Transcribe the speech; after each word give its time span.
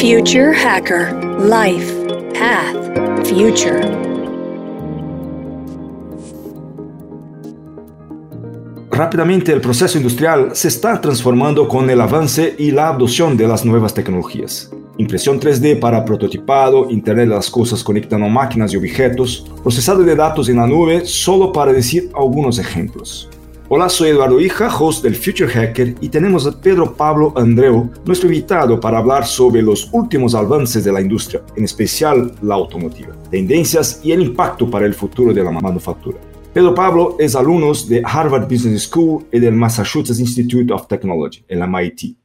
Future 0.00 0.54
Hacker 0.54 1.12
Life 1.40 1.92
Path 2.32 3.26
Future. 3.26 3.80
Rápidamente 8.92 9.52
el 9.52 9.60
proceso 9.60 9.98
industrial 9.98 10.54
se 10.54 10.68
está 10.68 11.00
transformando 11.00 11.66
con 11.66 11.90
el 11.90 12.00
avance 12.00 12.54
y 12.58 12.70
la 12.70 12.90
adopción 12.90 13.36
de 13.36 13.48
las 13.48 13.64
nuevas 13.64 13.92
tecnologías. 13.92 14.70
Impresión 14.98 15.40
3D 15.40 15.80
para 15.80 16.04
prototipado, 16.04 16.88
Internet 16.88 17.28
de 17.30 17.34
las 17.34 17.50
Cosas 17.50 17.82
conectando 17.82 18.28
máquinas 18.28 18.72
y 18.72 18.76
objetos, 18.76 19.46
procesado 19.64 20.04
de 20.04 20.14
datos 20.14 20.48
en 20.48 20.58
la 20.58 20.68
nube, 20.68 21.06
solo 21.06 21.52
para 21.52 21.72
decir 21.72 22.08
algunos 22.14 22.60
ejemplos. 22.60 23.28
Hola, 23.70 23.90
soy 23.90 24.08
Eduardo 24.08 24.40
Hija, 24.40 24.74
host 24.74 25.04
del 25.04 25.14
Future 25.14 25.46
Hacker, 25.46 25.94
y 26.00 26.08
tenemos 26.08 26.46
a 26.46 26.58
Pedro 26.58 26.96
Pablo 26.96 27.34
Andreu, 27.36 27.90
nuestro 28.06 28.26
invitado, 28.26 28.80
para 28.80 28.96
hablar 28.96 29.26
sobre 29.26 29.60
los 29.60 29.90
últimos 29.92 30.34
avances 30.34 30.84
de 30.84 30.90
la 30.90 31.02
industria, 31.02 31.42
en 31.54 31.64
especial 31.64 32.32
la 32.40 32.54
automotiva, 32.54 33.14
tendencias 33.30 34.00
y 34.02 34.12
el 34.12 34.22
impacto 34.22 34.70
para 34.70 34.86
el 34.86 34.94
futuro 34.94 35.34
de 35.34 35.44
la 35.44 35.50
manufactura. 35.50 36.16
Pedro 36.54 36.74
Pablo 36.74 37.16
es 37.18 37.36
alumno 37.36 37.72
de 37.86 38.00
Harvard 38.02 38.48
Business 38.48 38.84
School 38.84 39.26
y 39.30 39.38
del 39.38 39.52
Massachusetts 39.52 40.18
Institute 40.18 40.72
of 40.72 40.86
Technology, 40.86 41.44
el 41.46 41.58
MIT. 41.68 42.16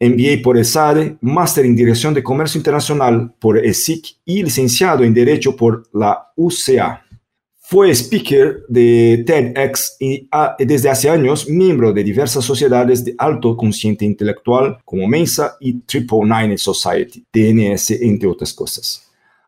MBA 0.00 0.42
por 0.44 0.56
ESADE, 0.56 1.16
máster 1.22 1.64
en 1.64 1.74
Dirección 1.74 2.14
de 2.14 2.22
Comercio 2.22 2.58
Internacional 2.58 3.34
por 3.40 3.58
ESIC 3.58 4.18
y 4.24 4.44
licenciado 4.44 5.02
en 5.02 5.12
Derecho 5.12 5.56
por 5.56 5.88
la 5.92 6.30
UCA. 6.36 7.03
Fue 7.66 7.90
speaker 7.94 8.62
de 8.68 9.24
TEDx 9.26 9.96
y 9.98 10.28
desde 10.58 10.90
hace 10.90 11.08
años 11.08 11.48
miembro 11.48 11.94
de 11.94 12.04
diversas 12.04 12.44
sociedades 12.44 13.04
de 13.04 13.14
alto 13.16 13.56
consciente 13.56 14.04
intelectual 14.04 14.78
como 14.84 15.08
Mensa 15.08 15.56
y 15.60 15.80
Triple 15.80 16.20
Nine 16.24 16.58
Society, 16.58 17.24
TNS, 17.30 17.92
entre 18.02 18.28
otras 18.28 18.52
cosas 18.52 19.04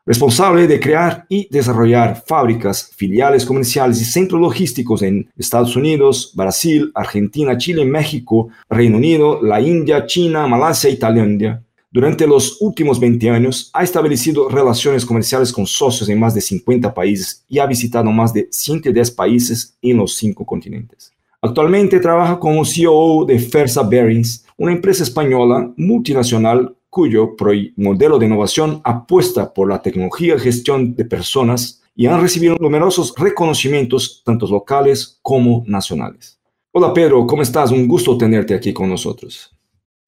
responsable 0.06 0.68
de 0.68 0.78
crear 0.78 1.26
y 1.28 1.48
desarrollar 1.50 2.22
fábricas, 2.24 2.92
filiales 2.96 3.44
comerciales 3.44 4.00
y 4.00 4.04
centros 4.04 4.40
logísticos 4.40 5.02
en 5.02 5.28
Estados 5.36 5.74
Unidos, 5.74 6.32
Brasil, 6.34 6.92
Argentina, 6.94 7.58
Chile, 7.58 7.84
México, 7.84 8.48
Reino 8.70 8.98
Unido, 8.98 9.42
la 9.42 9.60
India, 9.60 10.06
China, 10.06 10.46
Malasia 10.46 10.90
y 10.90 10.96
Tailandia. 10.96 11.60
Durante 11.96 12.26
los 12.26 12.60
últimos 12.60 13.00
20 13.00 13.30
años 13.30 13.70
ha 13.72 13.82
establecido 13.82 14.50
relaciones 14.50 15.06
comerciales 15.06 15.50
con 15.50 15.66
socios 15.66 16.06
en 16.10 16.20
más 16.20 16.34
de 16.34 16.42
50 16.42 16.92
países 16.92 17.42
y 17.48 17.58
ha 17.58 17.64
visitado 17.64 18.12
más 18.12 18.34
de 18.34 18.48
110 18.50 19.12
países 19.12 19.78
en 19.80 19.96
los 19.96 20.14
cinco 20.14 20.44
continentes. 20.44 21.14
Actualmente 21.40 21.98
trabaja 21.98 22.38
como 22.38 22.66
CEO 22.66 23.24
de 23.24 23.38
Fersa 23.38 23.82
Bearings, 23.82 24.44
una 24.58 24.72
empresa 24.72 25.04
española 25.04 25.72
multinacional 25.78 26.76
cuyo 26.90 27.34
modelo 27.76 28.18
de 28.18 28.26
innovación 28.26 28.82
apuesta 28.84 29.54
por 29.54 29.66
la 29.66 29.80
tecnología 29.80 30.34
y 30.34 30.38
gestión 30.38 30.94
de 30.94 31.06
personas 31.06 31.82
y 31.94 32.04
han 32.04 32.20
recibido 32.20 32.58
numerosos 32.60 33.14
reconocimientos, 33.16 34.20
tanto 34.22 34.46
locales 34.46 35.18
como 35.22 35.64
nacionales. 35.66 36.38
Hola 36.72 36.92
Pedro, 36.92 37.26
¿cómo 37.26 37.40
estás? 37.40 37.70
Un 37.70 37.88
gusto 37.88 38.18
tenerte 38.18 38.52
aquí 38.52 38.74
con 38.74 38.90
nosotros. 38.90 39.55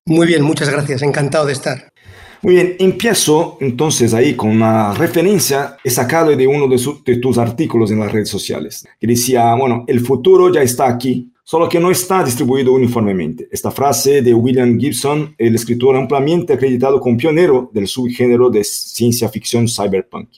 Muy 0.09 0.27
bien, 0.27 0.43
muchas 0.43 0.71
gracias, 0.71 1.03
encantado 1.03 1.45
de 1.45 1.53
estar. 1.53 1.93
Muy 2.41 2.55
bien, 2.55 2.77
empiezo 2.79 3.59
entonces 3.61 4.15
ahí 4.15 4.35
con 4.35 4.49
una 4.49 4.95
referencia 4.95 5.77
he 5.85 5.91
sacado 5.91 6.35
de 6.35 6.47
uno 6.47 6.67
de, 6.67 6.81
de 7.05 7.21
tus 7.21 7.37
artículos 7.37 7.91
en 7.91 8.01
las 8.01 8.11
redes 8.11 8.31
sociales, 8.31 8.89
que 8.99 9.07
decía, 9.07 9.55
bueno, 9.55 9.85
el 9.87 10.01
futuro 10.01 10.51
ya 10.51 10.63
está 10.63 10.89
aquí, 10.89 11.31
solo 11.45 11.69
que 11.69 11.79
no 11.79 11.91
está 11.91 12.25
distribuido 12.25 12.73
uniformemente. 12.73 13.49
Esta 13.53 13.71
frase 13.71 14.23
de 14.23 14.33
William 14.33 14.79
Gibson, 14.81 15.35
el 15.37 15.55
escritor 15.55 15.95
ampliamente 15.95 16.55
acreditado 16.55 17.01
como 17.01 17.19
pionero 17.19 17.71
del 17.75 17.87
subgénero 17.87 18.49
de 18.49 18.65
ciencia 18.65 19.29
ficción 19.29 19.69
cyberpunk. 19.69 20.31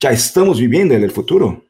¿Ya 0.00 0.12
estamos 0.12 0.58
viviendo 0.58 0.94
en 0.94 1.02
el 1.02 1.10
futuro? 1.10 1.62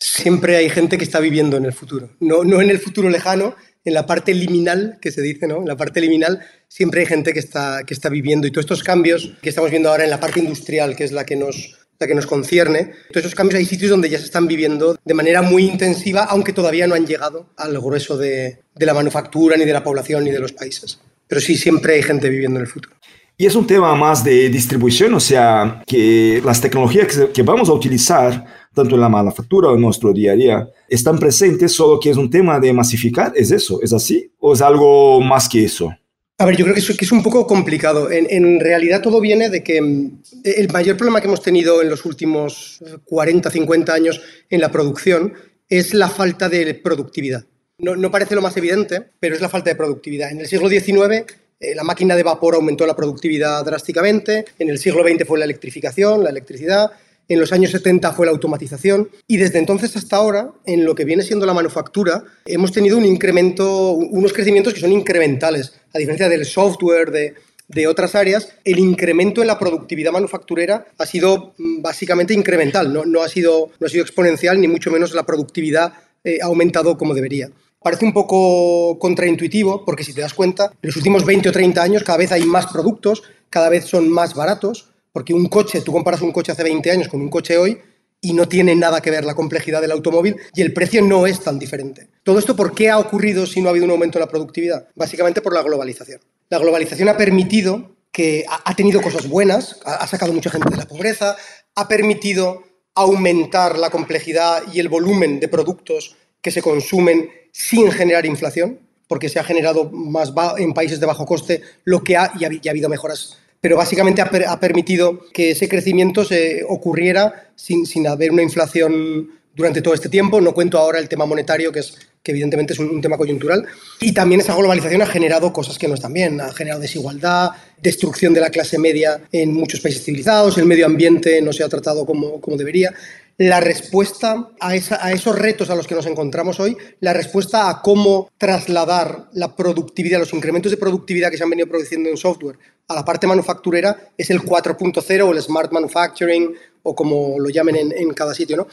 Siempre 0.00 0.56
hay 0.56 0.70
gente 0.70 0.96
que 0.96 1.04
está 1.04 1.20
viviendo 1.20 1.58
en 1.58 1.66
el 1.66 1.74
futuro. 1.74 2.08
No, 2.20 2.42
no 2.42 2.62
en 2.62 2.70
el 2.70 2.78
futuro 2.78 3.10
lejano, 3.10 3.54
en 3.84 3.92
la 3.92 4.06
parte 4.06 4.32
liminal, 4.32 4.98
que 5.00 5.10
se 5.10 5.20
dice, 5.20 5.46
¿no? 5.46 5.58
En 5.58 5.68
la 5.68 5.76
parte 5.76 6.00
liminal 6.00 6.40
siempre 6.68 7.00
hay 7.00 7.06
gente 7.06 7.34
que 7.34 7.38
está, 7.38 7.82
que 7.84 7.92
está 7.92 8.08
viviendo 8.08 8.46
y 8.46 8.50
todos 8.50 8.64
estos 8.64 8.82
cambios 8.82 9.32
que 9.42 9.50
estamos 9.50 9.70
viendo 9.70 9.90
ahora 9.90 10.04
en 10.04 10.10
la 10.10 10.18
parte 10.18 10.40
industrial, 10.40 10.96
que 10.96 11.04
es 11.04 11.12
la 11.12 11.24
que 11.26 11.36
nos, 11.36 11.76
la 11.98 12.06
que 12.06 12.14
nos 12.14 12.26
concierne. 12.26 12.92
Todos 13.10 13.26
esos 13.26 13.34
cambios 13.34 13.58
hay 13.58 13.66
sitios 13.66 13.90
donde 13.90 14.08
ya 14.08 14.18
se 14.18 14.24
están 14.24 14.46
viviendo 14.46 14.98
de 15.04 15.14
manera 15.14 15.42
muy 15.42 15.64
intensiva, 15.66 16.24
aunque 16.24 16.54
todavía 16.54 16.86
no 16.86 16.94
han 16.94 17.06
llegado 17.06 17.50
al 17.58 17.78
grueso 17.78 18.16
de, 18.16 18.60
de 18.74 18.86
la 18.86 18.94
manufactura, 18.94 19.56
ni 19.58 19.66
de 19.66 19.72
la 19.72 19.84
población, 19.84 20.24
ni 20.24 20.30
de 20.30 20.40
los 20.40 20.52
países. 20.52 20.98
Pero 21.28 21.42
sí, 21.42 21.56
siempre 21.56 21.94
hay 21.94 22.02
gente 22.02 22.28
viviendo 22.30 22.58
en 22.58 22.66
el 22.66 22.72
futuro. 22.72 22.96
Y 23.40 23.46
es 23.46 23.54
un 23.54 23.66
tema 23.66 23.94
más 23.94 24.22
de 24.22 24.50
distribución, 24.50 25.14
o 25.14 25.18
sea, 25.18 25.82
que 25.86 26.42
las 26.44 26.60
tecnologías 26.60 27.06
que, 27.32 27.42
vamos 27.42 27.70
a 27.70 27.72
utilizar, 27.72 28.44
tanto 28.74 28.94
en 28.94 29.00
la 29.00 29.08
manufactura 29.08 29.68
o 29.68 29.74
en 29.74 29.80
nuestro 29.80 30.12
día 30.12 30.32
a 30.32 30.36
día, 30.36 30.68
están 30.88 31.18
presentes, 31.18 31.72
solo 31.72 31.98
que 31.98 32.10
es 32.10 32.16
un 32.16 32.30
tema 32.30 32.60
de 32.60 32.72
masificar, 32.72 33.32
¿es 33.34 33.50
eso? 33.50 33.80
¿Es 33.82 33.92
así? 33.92 34.32
¿O 34.38 34.52
es 34.52 34.62
algo 34.62 35.20
más 35.20 35.48
que 35.48 35.64
eso? 35.64 35.92
A 36.38 36.46
ver, 36.46 36.56
yo 36.56 36.64
creo 36.64 36.74
que 36.74 36.80
es, 36.80 37.12
un 37.12 37.22
poco 37.22 37.46
complicado. 37.46 38.10
En, 38.10 38.60
realidad 38.60 39.02
todo 39.02 39.20
viene 39.20 39.50
de 39.50 39.62
que 39.62 39.82
mm, 39.82 40.22
el 40.44 40.72
mayor 40.72 40.96
problema 40.96 41.20
que 41.20 41.26
hemos 41.26 41.42
tenido 41.42 41.82
en 41.82 41.90
los 41.90 42.06
últimos 42.06 42.82
40, 43.04 43.50
50 43.50 43.92
años 43.92 44.22
en 44.48 44.60
la 44.60 44.72
producción 44.72 45.34
es 45.68 45.92
la 45.92 46.08
falta 46.08 46.48
de 46.48 46.74
productividad. 46.74 47.44
No, 47.76 48.10
parece 48.10 48.34
lo 48.34 48.42
más 48.42 48.56
evidente, 48.56 49.10
pero 49.20 49.34
es 49.34 49.40
la 49.40 49.48
falta 49.48 49.70
de 49.70 49.76
productividad. 49.76 50.30
En 50.30 50.40
el 50.40 50.46
siglo 50.46 50.68
XIX 50.68 51.26
eh, 51.60 51.74
la 51.74 51.84
máquina 51.84 52.16
de 52.16 52.22
vapor 52.22 52.54
aumentó 52.54 52.86
la 52.86 52.96
productividad 52.96 53.62
drásticamente, 53.62 54.46
en 54.58 54.70
el 54.70 54.78
siglo 54.78 55.02
XX 55.02 55.26
fue 55.26 55.38
la 55.38 55.44
electrificación, 55.44 56.24
la 56.24 56.30
electricidad, 56.30 56.90
en 57.30 57.38
los 57.38 57.52
años 57.52 57.70
70 57.70 58.12
fue 58.12 58.26
la 58.26 58.32
automatización 58.32 59.08
y 59.28 59.36
desde 59.36 59.60
entonces 59.60 59.96
hasta 59.96 60.16
ahora, 60.16 60.50
en 60.66 60.84
lo 60.84 60.96
que 60.96 61.04
viene 61.04 61.22
siendo 61.22 61.46
la 61.46 61.54
manufactura, 61.54 62.24
hemos 62.44 62.72
tenido 62.72 62.98
un 62.98 63.04
incremento, 63.04 63.92
unos 63.92 64.32
crecimientos 64.32 64.74
que 64.74 64.80
son 64.80 64.90
incrementales, 64.90 65.72
a 65.94 65.98
diferencia 65.98 66.28
del 66.28 66.44
software, 66.44 67.12
de, 67.12 67.34
de 67.68 67.86
otras 67.86 68.16
áreas, 68.16 68.48
el 68.64 68.80
incremento 68.80 69.42
en 69.42 69.46
la 69.46 69.60
productividad 69.60 70.10
manufacturera 70.10 70.86
ha 70.98 71.06
sido 71.06 71.54
mm, 71.56 71.80
básicamente 71.80 72.34
incremental, 72.34 72.92
no, 72.92 73.04
no, 73.04 73.22
ha, 73.22 73.28
sido, 73.28 73.70
no 73.78 73.86
ha 73.86 73.90
sido 73.90 74.02
exponencial, 74.02 74.60
ni 74.60 74.66
mucho 74.66 74.90
menos 74.90 75.14
la 75.14 75.24
productividad 75.24 75.92
eh, 76.24 76.38
ha 76.42 76.46
aumentado 76.46 76.98
como 76.98 77.14
debería. 77.14 77.48
Parece 77.80 78.04
un 78.04 78.12
poco 78.12 78.98
contraintuitivo 78.98 79.84
porque 79.84 80.02
si 80.02 80.12
te 80.12 80.20
das 80.20 80.34
cuenta, 80.34 80.72
en 80.82 80.88
los 80.88 80.96
últimos 80.96 81.24
20 81.24 81.48
o 81.48 81.52
30 81.52 81.80
años 81.80 82.02
cada 82.02 82.18
vez 82.18 82.32
hay 82.32 82.42
más 82.42 82.66
productos, 82.66 83.22
cada 83.50 83.68
vez 83.68 83.84
son 83.84 84.10
más 84.10 84.34
baratos, 84.34 84.90
porque 85.12 85.34
un 85.34 85.46
coche, 85.46 85.80
tú 85.80 85.92
comparas 85.92 86.22
un 86.22 86.32
coche 86.32 86.52
hace 86.52 86.62
20 86.62 86.90
años 86.90 87.08
con 87.08 87.20
un 87.20 87.28
coche 87.28 87.56
hoy 87.56 87.78
y 88.20 88.34
no 88.34 88.48
tiene 88.48 88.74
nada 88.74 89.00
que 89.00 89.10
ver 89.10 89.24
la 89.24 89.34
complejidad 89.34 89.80
del 89.80 89.92
automóvil 89.92 90.36
y 90.54 90.60
el 90.60 90.72
precio 90.72 91.02
no 91.02 91.26
es 91.26 91.40
tan 91.40 91.58
diferente. 91.58 92.08
¿Todo 92.22 92.38
esto 92.38 92.54
por 92.54 92.74
qué 92.74 92.90
ha 92.90 92.98
ocurrido 92.98 93.46
si 93.46 93.60
no 93.60 93.68
ha 93.68 93.70
habido 93.70 93.86
un 93.86 93.92
aumento 93.92 94.18
en 94.18 94.20
la 94.20 94.28
productividad? 94.28 94.88
Básicamente 94.94 95.40
por 95.40 95.54
la 95.54 95.62
globalización. 95.62 96.20
La 96.50 96.58
globalización 96.58 97.08
ha 97.08 97.16
permitido 97.16 97.96
que 98.12 98.44
ha 98.48 98.74
tenido 98.74 99.00
cosas 99.00 99.28
buenas, 99.28 99.78
ha 99.84 100.06
sacado 100.06 100.32
mucha 100.32 100.50
gente 100.50 100.68
de 100.68 100.76
la 100.76 100.86
pobreza, 100.86 101.36
ha 101.76 101.86
permitido 101.86 102.64
aumentar 102.94 103.78
la 103.78 103.90
complejidad 103.90 104.64
y 104.72 104.80
el 104.80 104.88
volumen 104.88 105.38
de 105.38 105.48
productos 105.48 106.16
que 106.42 106.50
se 106.50 106.60
consumen 106.60 107.30
sin 107.52 107.90
generar 107.92 108.26
inflación, 108.26 108.80
porque 109.06 109.28
se 109.28 109.38
ha 109.38 109.44
generado 109.44 109.90
más 109.90 110.32
en 110.58 110.72
países 110.72 111.00
de 111.00 111.06
bajo 111.06 111.24
coste 111.24 111.62
lo 111.84 112.02
que 112.02 112.16
ha 112.16 112.32
y 112.38 112.44
ha 112.44 112.70
habido 112.70 112.88
mejoras 112.88 113.38
pero 113.60 113.76
básicamente 113.76 114.22
ha, 114.22 114.60
permitido 114.60 115.20
que 115.32 115.50
ese 115.50 115.68
crecimiento 115.68 116.24
se 116.24 116.64
ocurriera 116.66 117.50
sin, 117.54 117.84
sin, 117.84 118.06
haber 118.06 118.30
una 118.30 118.42
inflación 118.42 119.30
durante 119.54 119.82
todo 119.82 119.92
este 119.92 120.08
tiempo. 120.08 120.40
No 120.40 120.54
cuento 120.54 120.78
ahora 120.78 120.98
el 120.98 121.08
tema 121.08 121.26
monetario, 121.26 121.70
que, 121.70 121.80
es, 121.80 121.94
que 122.22 122.32
evidentemente 122.32 122.72
es 122.72 122.78
un, 122.78 123.00
tema 123.02 123.18
coyuntural. 123.18 123.66
Y 124.00 124.12
también 124.12 124.40
esa 124.40 124.54
globalización 124.54 125.02
ha 125.02 125.06
generado 125.06 125.52
cosas 125.52 125.78
que 125.78 125.88
no 125.88 125.94
están 125.94 126.14
bien. 126.14 126.40
Ha 126.40 126.52
generado 126.52 126.80
desigualdad, 126.80 127.50
destrucción 127.82 128.32
de 128.32 128.40
la 128.40 128.48
clase 128.48 128.78
media 128.78 129.20
en 129.30 129.52
muchos 129.52 129.80
países 129.80 130.04
civilizados, 130.04 130.56
el 130.56 130.66
medio 130.66 130.86
ambiente 130.86 131.40
no 131.42 131.52
se 131.52 131.62
ha 131.62 131.68
tratado 131.68 132.06
como, 132.06 132.40
como 132.40 132.56
debería 132.56 132.94
la 133.40 133.58
respuesta 133.58 134.50
a, 134.60 134.76
esos 134.76 135.38
retos 135.38 135.70
a 135.70 135.74
los 135.74 135.86
que 135.86 135.94
nos 135.94 136.04
encontramos 136.04 136.60
hoy, 136.60 136.76
la 137.00 137.14
respuesta 137.14 137.70
a 137.70 137.80
cómo 137.80 138.28
trasladar 138.36 139.30
la 139.32 139.56
productividad, 139.56 140.18
los 140.18 140.34
incrementos 140.34 140.70
de 140.70 140.76
productividad 140.76 141.30
que 141.30 141.38
se 141.38 141.44
han 141.44 141.48
venido 141.48 141.66
produciendo 141.66 142.10
en 142.10 142.18
software 142.18 142.58
a 142.86 142.94
la 142.94 143.02
parte 143.02 143.26
manufacturera 143.26 144.10
es 144.18 144.28
el 144.28 144.42
4.0 144.42 145.22
o 145.22 145.32
el 145.32 145.40
Smart 145.40 145.72
Manufacturing 145.72 146.52
o 146.82 146.94
como 146.94 147.38
lo 147.38 147.48
llamen 147.48 147.76
en, 147.76 147.92
en 147.92 148.12
cada 148.12 148.34
sitio. 148.34 148.58
¿no? 148.58 148.66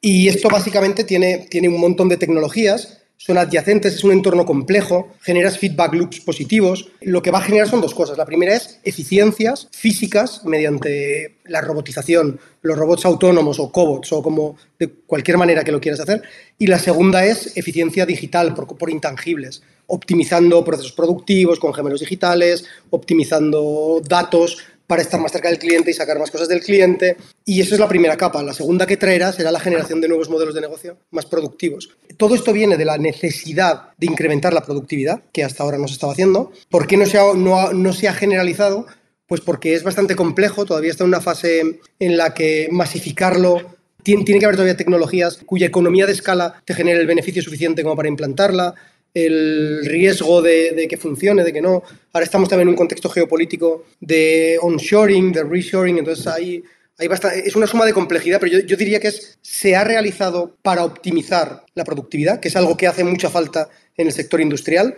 Y 0.00 0.26
esto 0.26 0.48
básicamente 0.48 1.04
tiene, 1.04 1.46
tiene 1.48 1.68
un 1.68 1.78
montón 1.78 2.08
de 2.08 2.16
tecnologías 2.16 2.98
son 3.20 3.36
adyacentes, 3.36 3.96
es 3.96 4.04
un 4.04 4.12
entorno 4.12 4.46
complejo, 4.46 5.08
generas 5.20 5.58
feedback 5.58 5.92
loops 5.92 6.20
positivos. 6.20 6.92
Lo 7.00 7.20
que 7.20 7.32
va 7.32 7.38
a 7.38 7.42
generar 7.42 7.68
son 7.68 7.80
dos 7.80 7.92
cosas. 7.92 8.16
La 8.16 8.24
primera 8.24 8.54
es 8.54 8.78
eficiencias 8.84 9.66
físicas 9.72 10.44
mediante 10.44 11.38
la 11.46 11.60
robotización, 11.60 12.38
los 12.62 12.78
robots 12.78 13.04
autónomos 13.04 13.58
o 13.58 13.72
cobots 13.72 14.12
o 14.12 14.22
como 14.22 14.56
de 14.78 14.88
cualquier 14.88 15.36
manera 15.36 15.64
que 15.64 15.72
lo 15.72 15.80
quieras 15.80 15.98
hacer. 15.98 16.22
Y 16.58 16.68
la 16.68 16.78
segunda 16.78 17.26
es 17.26 17.56
eficiencia 17.56 18.06
digital 18.06 18.54
por, 18.54 18.78
por 18.78 18.88
intangibles, 18.88 19.62
optimizando 19.88 20.64
procesos 20.64 20.92
productivos 20.92 21.58
con 21.58 21.74
gemelos 21.74 22.00
digitales, 22.00 22.66
optimizando 22.90 24.00
datos 24.08 24.58
para 24.88 25.02
estar 25.02 25.20
más 25.20 25.30
cerca 25.30 25.48
del 25.48 25.58
cliente 25.58 25.92
y 25.92 25.94
sacar 25.94 26.18
más 26.18 26.32
cosas 26.32 26.48
del 26.48 26.60
cliente. 26.60 27.16
Y 27.44 27.60
eso 27.60 27.74
es 27.74 27.80
la 27.80 27.86
primera 27.86 28.16
capa. 28.16 28.42
La 28.42 28.54
segunda 28.54 28.86
que 28.86 28.96
traerá 28.96 29.30
será 29.32 29.52
la 29.52 29.60
generación 29.60 30.00
de 30.00 30.08
nuevos 30.08 30.28
modelos 30.28 30.54
de 30.54 30.62
negocio 30.62 30.96
más 31.12 31.26
productivos. 31.26 31.90
Todo 32.16 32.34
esto 32.34 32.52
viene 32.52 32.76
de 32.76 32.86
la 32.86 32.98
necesidad 32.98 33.90
de 33.98 34.06
incrementar 34.06 34.52
la 34.52 34.62
productividad, 34.62 35.22
que 35.30 35.44
hasta 35.44 35.62
ahora 35.62 35.78
no 35.78 35.86
se 35.86 35.94
estaba 35.94 36.12
haciendo. 36.12 36.50
¿Por 36.70 36.86
qué 36.88 36.96
no 36.96 37.06
se 37.06 37.18
ha, 37.18 37.34
no, 37.34 37.72
no 37.72 37.92
se 37.92 38.08
ha 38.08 38.14
generalizado? 38.14 38.86
Pues 39.26 39.42
porque 39.42 39.74
es 39.74 39.84
bastante 39.84 40.16
complejo, 40.16 40.64
todavía 40.64 40.90
está 40.90 41.04
en 41.04 41.08
una 41.08 41.20
fase 41.20 41.80
en 41.98 42.16
la 42.16 42.32
que 42.32 42.68
masificarlo 42.72 43.78
tiene, 44.02 44.24
que 44.24 44.44
haber 44.44 44.56
todavía 44.56 44.76
tecnologías 44.76 45.38
cuya 45.44 45.66
economía 45.66 46.06
de 46.06 46.12
escala 46.12 46.62
te 46.64 46.72
genere 46.72 47.00
el 47.00 47.06
beneficio 47.06 47.42
suficiente 47.42 47.82
como 47.82 47.94
para 47.94 48.08
implantarla, 48.08 48.74
el 49.14 49.84
riesgo 49.84 50.42
de, 50.42 50.86
que 50.88 50.96
funcione, 50.96 51.44
de 51.44 51.52
que 51.52 51.60
no. 51.60 51.82
Ahora 52.12 52.24
estamos 52.24 52.48
también 52.48 52.68
en 52.68 52.72
un 52.72 52.76
contexto 52.76 53.08
geopolítico 53.08 53.84
de 54.00 54.58
onshoring, 54.60 55.32
de 55.32 55.44
reshoring, 55.44 55.98
entonces 55.98 56.26
hay, 56.26 56.62
hay 56.98 57.08
es 57.44 57.56
una 57.56 57.66
suma 57.66 57.84
de 57.84 57.92
complejidad, 57.92 58.40
pero 58.40 58.52
yo, 58.52 58.60
yo, 58.60 58.76
diría 58.76 59.00
que 59.00 59.08
es, 59.08 59.38
se 59.42 59.76
ha 59.76 59.84
realizado 59.84 60.56
para 60.62 60.84
optimizar 60.84 61.64
la 61.74 61.84
productividad, 61.84 62.40
que 62.40 62.48
es 62.48 62.56
algo 62.56 62.76
que 62.76 62.86
hace 62.86 63.04
mucha 63.04 63.30
falta 63.30 63.68
en 63.96 64.06
el 64.06 64.12
sector 64.12 64.40
industrial, 64.40 64.96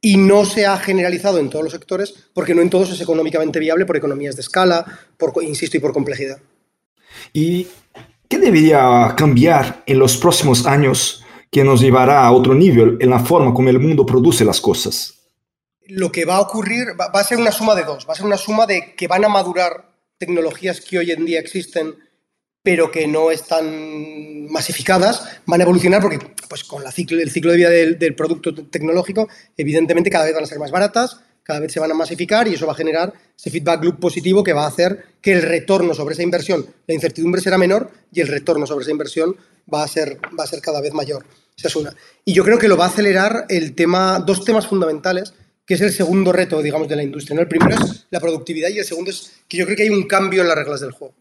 y 0.00 0.16
no 0.16 0.44
se 0.44 0.66
ha 0.66 0.76
generalizado 0.78 1.38
en 1.38 1.50
todos 1.50 1.64
los 1.64 1.72
sectores, 1.72 2.14
porque 2.32 2.54
no 2.54 2.62
en 2.62 2.70
todos 2.70 2.90
es 2.90 3.00
económicamente 3.00 3.58
viable 3.58 3.84
por 3.84 3.96
economías 3.96 4.36
de 4.36 4.42
escala, 4.42 5.00
por, 5.16 5.32
insisto, 5.42 5.76
y 5.76 5.80
por 5.80 5.92
complejidad. 5.92 6.38
¿Y 7.32 7.66
qué 8.28 8.38
debería 8.38 9.14
cambiar 9.16 9.82
en 9.86 9.98
los 9.98 10.16
próximos 10.16 10.66
años 10.66 11.24
que 11.50 11.64
nos 11.64 11.80
llevará 11.80 12.24
a 12.24 12.32
otro 12.32 12.54
nivel 12.54 12.98
en 13.00 13.10
la 13.10 13.20
forma 13.20 13.54
como 13.54 13.68
el 13.68 13.80
mundo 13.80 14.04
produce 14.04 14.44
las 14.44 14.60
cosas? 14.60 15.14
Lo 15.86 16.12
que 16.12 16.24
va 16.24 16.36
a 16.36 16.40
ocurrir 16.40 16.88
va, 17.00 17.06
a 17.06 17.24
ser 17.24 17.38
una 17.38 17.52
suma 17.52 17.74
de 17.74 17.84
dos. 17.84 18.06
Va 18.06 18.12
a 18.12 18.16
ser 18.16 18.26
una 18.26 18.36
suma 18.36 18.66
de 18.66 18.94
que 18.94 19.08
van 19.08 19.24
a 19.24 19.28
madurar 19.28 19.88
tecnologías 20.18 20.80
que 20.80 20.98
hoy 20.98 21.12
en 21.12 21.24
día 21.24 21.40
existen 21.40 21.94
pero 22.68 22.90
que 22.90 23.06
no 23.06 23.30
están 23.30 24.46
masificadas, 24.50 25.40
van 25.46 25.60
a 25.60 25.64
evolucionar 25.64 26.02
porque 26.02 26.18
pues, 26.50 26.64
con 26.64 26.82
el 26.82 26.92
ciclo 27.30 27.50
de 27.50 27.56
vida 27.56 27.70
del, 27.70 28.14
producto 28.14 28.54
tecnológico, 28.54 29.26
evidentemente 29.56 30.10
cada 30.10 30.26
vez 30.26 30.34
van 30.34 30.44
a 30.44 30.46
ser 30.46 30.58
más 30.58 30.70
baratas, 30.70 31.20
cada 31.42 31.60
vez 31.60 31.72
se 31.72 31.80
van 31.80 31.90
a 31.90 31.94
masificar 31.94 32.46
y 32.46 32.54
eso 32.54 32.66
va 32.66 32.72
a 32.72 32.76
generar 32.76 33.14
ese 33.34 33.50
feedback 33.50 33.82
loop 33.84 33.98
positivo 33.98 34.44
que 34.44 34.52
va 34.52 34.64
a 34.64 34.68
hacer 34.68 35.02
que 35.22 35.32
el 35.32 35.42
retorno 35.42 35.94
sobre 35.94 36.12
esa 36.12 36.22
inversión, 36.22 36.66
la 36.86 36.92
incertidumbre 36.92 37.40
será 37.40 37.56
menor 37.56 37.90
y 38.12 38.20
el 38.20 38.28
retorno 38.28 38.66
sobre 38.66 38.82
esa 38.82 38.90
inversión 38.90 39.34
va 39.72 39.82
a 39.82 39.88
ser, 39.88 40.18
va 40.38 40.44
a 40.44 40.46
ser 40.46 40.60
cada 40.60 40.80
vez 40.80 40.92
mayor. 40.92 41.24
Esa 41.56 41.68
es 41.68 41.76
una. 41.76 41.94
Y 42.24 42.32
yo 42.32 42.44
creo 42.44 42.58
que 42.58 42.68
lo 42.68 42.76
va 42.76 42.86
a 42.86 42.88
acelerar 42.88 43.46
el 43.48 43.74
tema, 43.74 44.20
dos 44.20 44.44
temas 44.44 44.66
fundamentales, 44.66 45.34
que 45.66 45.74
es 45.74 45.80
el 45.80 45.92
segundo 45.92 46.32
reto, 46.32 46.62
digamos, 46.62 46.88
de 46.88 46.96
la 46.96 47.02
industria. 47.02 47.40
El 47.40 47.48
primero 47.48 47.74
es 47.74 48.06
la 48.10 48.20
productividad 48.20 48.68
y 48.70 48.78
el 48.78 48.84
segundo 48.84 49.10
es 49.10 49.32
que 49.48 49.56
yo 49.56 49.64
creo 49.64 49.76
que 49.76 49.82
hay 49.84 49.90
un 49.90 50.06
cambio 50.06 50.42
en 50.42 50.48
las 50.48 50.56
reglas 50.56 50.80
del 50.80 50.92
juego 50.92 51.14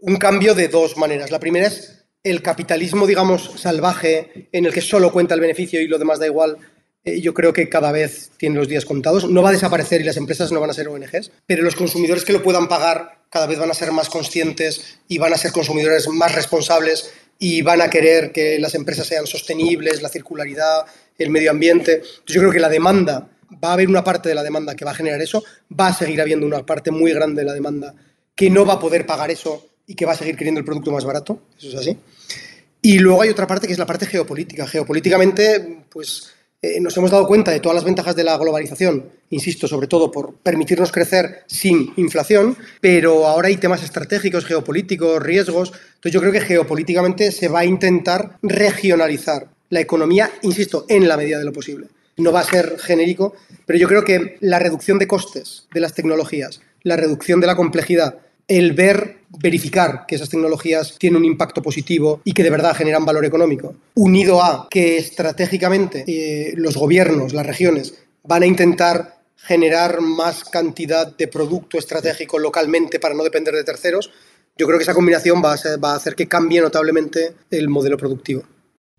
un 0.00 0.16
cambio 0.16 0.54
de 0.54 0.68
dos 0.68 0.96
maneras. 0.96 1.30
La 1.30 1.40
primera 1.40 1.66
es 1.66 2.04
el 2.22 2.42
capitalismo, 2.42 3.06
digamos, 3.06 3.52
salvaje, 3.56 4.48
en 4.52 4.66
el 4.66 4.72
que 4.72 4.80
solo 4.80 5.12
cuenta 5.12 5.34
el 5.34 5.40
beneficio 5.40 5.80
y 5.80 5.88
lo 5.88 5.98
demás 5.98 6.18
da 6.18 6.26
igual. 6.26 6.58
Eh, 7.02 7.20
yo 7.20 7.32
creo 7.32 7.52
que 7.52 7.68
cada 7.68 7.92
vez 7.92 8.30
tiene 8.36 8.56
los 8.56 8.68
días 8.68 8.84
contados. 8.84 9.28
No 9.28 9.42
va 9.42 9.50
a 9.50 9.52
desaparecer 9.52 10.00
y 10.00 10.04
las 10.04 10.16
empresas 10.16 10.52
no 10.52 10.60
van 10.60 10.70
a 10.70 10.74
ser 10.74 10.88
ONGs, 10.88 11.32
pero 11.46 11.62
los 11.62 11.76
consumidores 11.76 12.24
que 12.24 12.32
lo 12.32 12.42
puedan 12.42 12.68
pagar 12.68 13.20
cada 13.30 13.46
vez 13.46 13.58
van 13.58 13.70
a 13.70 13.74
ser 13.74 13.92
más 13.92 14.08
conscientes 14.08 14.98
y 15.08 15.18
van 15.18 15.32
a 15.32 15.38
ser 15.38 15.52
consumidores 15.52 16.08
más 16.08 16.34
responsables 16.34 17.12
y 17.42 17.62
van 17.62 17.80
a 17.80 17.88
querer 17.88 18.30
que 18.30 18.58
las 18.58 18.74
empresas 18.74 19.06
sean 19.06 19.26
sostenibles, 19.26 20.02
la 20.02 20.10
circularidad, 20.10 20.84
el 21.18 21.30
medio 21.30 21.50
ambiente. 21.50 21.94
Entonces 21.94 22.34
yo 22.34 22.40
creo 22.42 22.52
que 22.52 22.60
la 22.60 22.68
demanda, 22.68 23.28
va 23.52 23.70
a 23.70 23.72
haber 23.72 23.88
una 23.88 24.04
parte 24.04 24.28
de 24.28 24.34
la 24.34 24.42
demanda 24.42 24.76
que 24.76 24.84
va 24.84 24.90
a 24.90 24.94
generar 24.94 25.20
eso, 25.22 25.42
va 25.78 25.88
a 25.88 25.94
seguir 25.94 26.20
habiendo 26.20 26.46
una 26.46 26.64
parte 26.64 26.90
muy 26.90 27.12
grande 27.12 27.40
de 27.40 27.46
la 27.46 27.54
demanda 27.54 27.94
que 28.34 28.50
no 28.50 28.66
va 28.66 28.74
a 28.74 28.78
poder 28.78 29.06
pagar 29.06 29.30
eso 29.30 29.66
y 29.86 29.94
que 29.94 30.04
va 30.04 30.12
a 30.12 30.16
seguir 30.16 30.36
queriendo 30.36 30.60
el 30.60 30.66
producto 30.66 30.92
más 30.92 31.04
barato, 31.04 31.42
eso 31.58 31.68
es 31.68 31.74
así. 31.74 31.98
Y 32.82 32.98
luego 32.98 33.22
hay 33.22 33.30
otra 33.30 33.46
parte 33.46 33.66
que 33.66 33.72
es 33.72 33.78
la 33.78 33.86
parte 33.86 34.06
geopolítica. 34.06 34.66
Geopolíticamente, 34.66 35.84
pues 35.90 36.30
eh, 36.62 36.78
nos 36.78 36.94
hemos 36.98 37.10
dado 37.10 37.26
cuenta 37.26 37.50
de 37.50 37.60
todas 37.60 37.74
las 37.74 37.84
ventajas 37.84 38.14
de 38.14 38.22
la 38.22 38.36
globalización, 38.36 39.06
insisto, 39.30 39.66
sobre 39.66 39.86
todo 39.86 40.10
por 40.10 40.34
permitirnos 40.34 40.92
crecer 40.92 41.44
sin 41.46 41.94
inflación, 41.96 42.54
pero 42.82 43.26
ahora 43.26 43.48
hay 43.48 43.56
temas 43.56 43.82
estratégicos, 43.82 44.44
geopolíticos, 44.44 45.22
riesgos. 45.22 45.72
Entonces 45.94 46.12
yo 46.12 46.20
creo 46.20 46.32
que 46.32 46.42
geopolíticamente 46.42 47.32
se 47.32 47.48
va 47.48 47.60
a 47.60 47.64
intentar 47.64 48.36
regionalizar 48.42 49.48
la 49.70 49.80
economía, 49.80 50.30
insisto, 50.42 50.84
en 50.88 51.08
la 51.08 51.16
medida 51.16 51.38
de 51.38 51.46
lo 51.46 51.52
posible. 51.52 51.86
No 52.18 52.30
va 52.30 52.40
a 52.40 52.44
ser 52.44 52.76
genérico, 52.78 53.34
pero 53.64 53.78
yo 53.78 53.88
creo 53.88 54.04
que 54.04 54.36
la 54.40 54.58
reducción 54.58 54.98
de 54.98 55.06
costes 55.08 55.66
de 55.72 55.80
las 55.80 55.94
tecnologías, 55.94 56.60
la 56.82 56.96
reducción 56.96 57.40
de 57.40 57.46
la 57.46 57.56
complejidad, 57.56 58.18
el 58.50 58.72
ver, 58.72 59.18
verificar 59.38 60.06
que 60.08 60.16
esas 60.16 60.28
tecnologías 60.28 60.96
tienen 60.98 61.18
un 61.18 61.24
impacto 61.24 61.62
positivo 61.62 62.20
y 62.24 62.32
que 62.32 62.42
de 62.42 62.50
verdad 62.50 62.74
generan 62.74 63.04
valor 63.04 63.24
económico, 63.24 63.76
unido 63.94 64.42
a 64.42 64.66
que 64.68 64.98
estratégicamente 64.98 66.04
eh, 66.08 66.52
los 66.56 66.76
gobiernos, 66.76 67.32
las 67.32 67.46
regiones, 67.46 67.94
van 68.24 68.42
a 68.42 68.46
intentar 68.46 69.20
generar 69.36 70.00
más 70.00 70.42
cantidad 70.42 71.16
de 71.16 71.28
producto 71.28 71.78
estratégico 71.78 72.40
localmente 72.40 72.98
para 72.98 73.14
no 73.14 73.22
depender 73.22 73.54
de 73.54 73.62
terceros, 73.62 74.10
yo 74.58 74.66
creo 74.66 74.78
que 74.78 74.82
esa 74.82 74.94
combinación 74.94 75.40
va 75.42 75.54
a, 75.54 75.76
va 75.78 75.92
a 75.92 75.96
hacer 75.96 76.16
que 76.16 76.26
cambie 76.26 76.60
notablemente 76.60 77.34
el 77.52 77.68
modelo 77.68 77.96
productivo. 77.96 78.42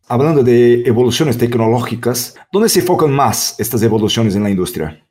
Hablando 0.07 0.43
de 0.43 0.81
evoluciones 0.83 1.37
tecnológicas, 1.37 2.35
¿dónde 2.53 2.69
se 2.69 2.79
enfocan 2.79 3.11
más 3.11 3.55
estas 3.59 3.83
evoluciones 3.83 4.33
en 4.33 4.43
la 4.43 4.49
industria? 4.49 5.05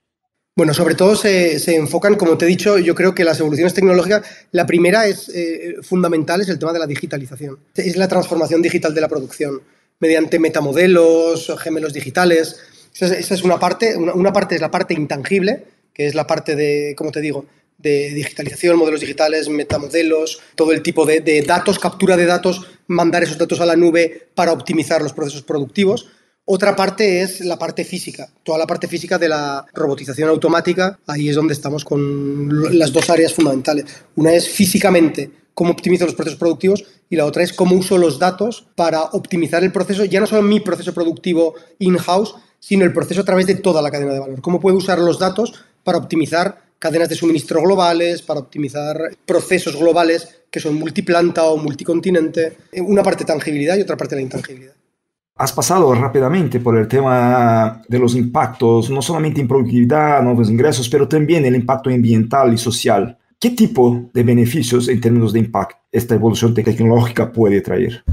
Bueno, 0.57 0.75
sobre 0.75 0.95
todo 0.95 1.17
se, 1.17 1.75
enfocan, 1.75 2.17
como 2.17 2.37
te 2.37 2.45
he 2.45 2.49
dicho, 2.49 2.79
yo 2.79 2.95
creo 2.95 3.15
que 3.15 3.25
las 3.25 3.39
evoluciones 3.41 3.73
tecnológicas, 3.73 4.23
la 4.51 4.67
primera 4.67 5.07
es 5.07 5.29
eh, 5.29 5.77
fundamental, 5.83 6.41
es 6.41 6.49
el 6.49 6.59
tema 6.59 6.73
de 6.73 6.81
la 6.81 6.87
digitalización. 6.87 7.59
Es 7.75 7.97
la 7.97 8.09
transformación 8.09 8.61
digital 8.61 8.93
de 8.93 9.01
la 9.01 9.09
producción, 9.09 9.63
mediante 10.01 10.39
metamodelos, 10.39 11.53
gemelos 11.61 11.93
digitales. 11.93 12.61
Esa 12.93 13.35
es, 13.35 13.43
una 13.43 13.59
parte, 13.59 13.97
una, 13.97 14.33
parte 14.33 14.57
es 14.57 14.61
la 14.61 14.71
parte 14.71 14.95
intangible, 14.95 15.65
que 15.95 16.07
es 16.07 16.15
la 16.15 16.27
parte 16.27 16.57
de, 16.57 16.95
como 16.97 17.13
te 17.13 17.21
digo, 17.21 17.47
de 17.79 18.11
digitalización, 18.11 18.77
modelos 18.77 19.01
digitales, 19.01 19.49
metamodelos, 19.49 20.41
todo 20.57 20.73
el 20.73 20.83
tipo 20.83 21.07
de 21.07 21.43
datos, 21.47 21.79
captura 21.79 22.17
de 22.17 22.27
datos, 22.27 22.67
mandar 22.89 23.23
esos 23.23 23.39
datos 23.39 23.61
a 23.61 23.67
la 23.67 23.77
nube 23.77 24.29
para 24.35 24.53
optimizar 24.53 25.01
los 25.01 25.13
procesos 25.13 25.43
productivos. 25.43 26.11
Otra 26.53 26.75
parte 26.75 27.23
es 27.23 27.43
la 27.43 27.57
parte 27.57 27.85
física, 27.85 28.29
toda 28.43 28.59
la 28.59 28.67
parte 28.67 28.89
física 28.89 29.19
de 29.19 29.29
la 29.29 29.65
robotización 29.73 30.29
automática, 30.31 30.99
ahí 31.07 31.29
es 31.29 31.37
donde 31.37 31.55
estamos 31.55 31.85
con 31.85 32.77
las 32.77 32.93
dos 32.93 33.09
áreas 33.09 33.33
fundamentales. 33.33 33.85
Una 34.17 34.33
es 34.33 34.49
físicamente 34.49 35.31
cómo 35.55 35.71
optimizo 35.71 36.07
los 36.07 36.17
procesos 36.17 36.41
productivos 36.41 36.85
y 37.09 37.15
la 37.15 37.27
otra 37.27 37.45
es 37.45 37.53
cómo 37.53 37.77
uso 37.77 37.99
los 37.99 38.19
datos 38.19 38.67
para 38.75 39.01
optimizar 39.01 39.63
el 39.63 39.71
proceso, 39.71 40.05
ya 40.05 40.19
no 40.19 40.27
solo 40.27 40.43
mi 40.43 40.59
proceso 40.59 40.93
productivo 40.93 41.55
in-house, 41.79 42.35
sino 42.59 42.85
el 42.85 42.93
proceso 42.93 43.21
a 43.21 43.25
través 43.25 43.47
de 43.47 43.55
toda 43.55 43.81
la 43.81 43.93
cadena 43.93 44.15
de 44.15 44.19
valor. 44.19 44.41
Cómo 44.41 44.59
puedo 44.59 44.77
usar 44.77 44.99
los 44.99 45.21
datos 45.21 45.55
para 45.85 45.99
optimizar 45.99 46.63
cadenas 46.81 47.09
de 47.09 47.15
suministro 47.15 47.63
globales, 47.63 48.23
para 48.23 48.41
optimizar 48.41 48.99
procesos 49.25 49.77
globales 49.77 50.27
que 50.51 50.59
son 50.59 50.75
multiplanta 50.75 51.45
o 51.45 51.59
multicontinente. 51.59 52.57
Una 52.79 53.05
parte 53.05 53.25
tangibilidad 53.25 53.77
y 53.77 53.83
otra 53.83 53.97
parte 53.97 54.17
la 54.17 54.23
intangibilidad 54.23 54.80
has 55.41 55.53
pasado 55.55 55.95
rápidamente 55.95 56.61
por 56.61 56.77
el 56.77 56.87
tema 56.87 57.83
de 57.89 57.99
los 57.99 58.15
impactos, 58.15 58.91
no 58.91 59.01
solamente 59.01 59.41
en 59.41 59.49
productividad, 59.49 60.23
nuevos 60.23 60.51
ingresos, 60.51 60.87
pero 60.91 61.09
también 61.09 61.47
el 61.47 61.57
impacto 61.57 61.89
ambiental 61.89 62.53
y 62.53 62.59
social. 62.59 63.17
¿Qué 63.39 63.49
tipo 63.49 64.11
de 64.13 64.23
beneficios 64.23 64.89
en 64.89 65.01
términos 65.01 65.33
de 65.33 65.39
impacto 65.39 65.79
esta 65.91 66.15
evolución 66.15 66.53
tecnológica 66.53 67.33
puede 67.33 67.63
traer? 67.63 68.05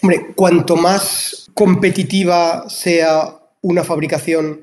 Hombre, 0.00 0.34
cuanto 0.36 0.76
más 0.76 1.50
competitiva 1.52 2.70
sea 2.70 3.40
una 3.62 3.82
fabricación, 3.82 4.60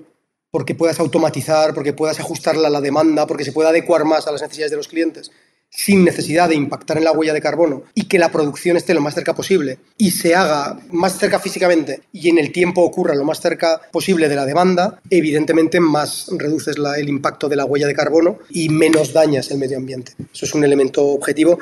porque 0.52 0.76
puedas 0.76 1.02
automatizar, 1.02 1.74
porque 1.74 1.92
puedas 1.92 2.18
ajustarla 2.18 2.70
a 2.70 2.72
la 2.72 2.80
demanda, 2.80 3.28
porque 3.28 3.44
se 3.44 3.52
pueda 3.52 3.70
adecuar 3.70 4.06
más 4.06 4.26
a 4.26 4.32
las 4.32 4.42
necesidades 4.42 4.72
de 4.72 4.78
los 4.78 4.88
clientes, 4.88 5.32
sin 5.76 6.06
necesidad 6.06 6.50
de 6.50 6.56
impactar 6.56 6.98
en 6.98 7.04
la 7.04 7.12
huella 7.12 7.34
de 7.34 7.42
carbono 7.42 7.84
y 7.96 8.06
que 8.06 8.20
la 8.20 8.32
producción 8.32 8.78
esté 8.78 8.94
lo 8.94 9.02
más 9.02 9.16
cerca 9.16 9.34
posible 9.34 9.80
y 9.98 10.12
se 10.12 10.36
haga 10.36 10.80
más 10.92 11.18
cerca 11.18 11.40
físicamente 11.40 12.04
y 12.12 12.30
en 12.30 12.38
el 12.38 12.52
tiempo 12.52 12.82
ocurra 12.82 13.16
lo 13.16 13.26
más 13.26 13.42
cerca 13.42 13.82
posible 13.92 14.30
de 14.30 14.36
la 14.36 14.46
demanda, 14.46 15.02
evidentemente 15.10 15.80
más 15.80 16.28
reduces 16.38 16.76
el 16.98 17.10
impacto 17.10 17.50
de 17.50 17.56
la 17.56 17.66
huella 17.66 17.88
de 17.88 17.96
carbono 17.96 18.40
y 18.50 18.70
menos 18.70 19.14
dañas 19.14 19.50
el 19.52 19.58
medio 19.58 19.78
ambiente. 19.78 20.14
Eso 20.32 20.46
es 20.46 20.54
un 20.54 20.64
elemento 20.64 21.06
objetivo 21.06 21.58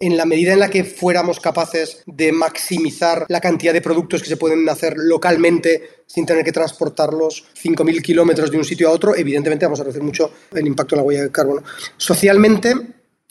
en 0.00 0.16
la 0.16 0.26
medida 0.26 0.52
en 0.52 0.58
la 0.58 0.68
que 0.68 0.82
fuéramos 0.82 1.38
capaces 1.38 2.02
de 2.06 2.32
maximizar 2.32 3.24
la 3.28 3.40
cantidad 3.40 3.72
de 3.72 3.80
productos 3.80 4.20
que 4.20 4.28
se 4.28 4.36
pueden 4.36 4.68
hacer 4.68 4.94
localmente 4.96 6.02
sin 6.06 6.26
tener 6.26 6.44
que 6.44 6.50
transportarlos 6.50 7.44
5.000 7.62 8.02
kilómetros 8.02 8.50
de 8.50 8.58
un 8.58 8.64
sitio 8.64 8.88
a 8.88 8.92
otro, 8.92 9.14
evidentemente 9.14 9.64
vamos 9.64 9.78
a 9.78 9.84
reducir 9.84 10.02
mucho 10.02 10.32
el 10.52 10.66
impacto 10.66 10.96
en 10.96 10.98
la 10.98 11.04
huella 11.04 11.22
de 11.22 11.30
carbono. 11.30 11.62
Socialmente, 11.96 12.74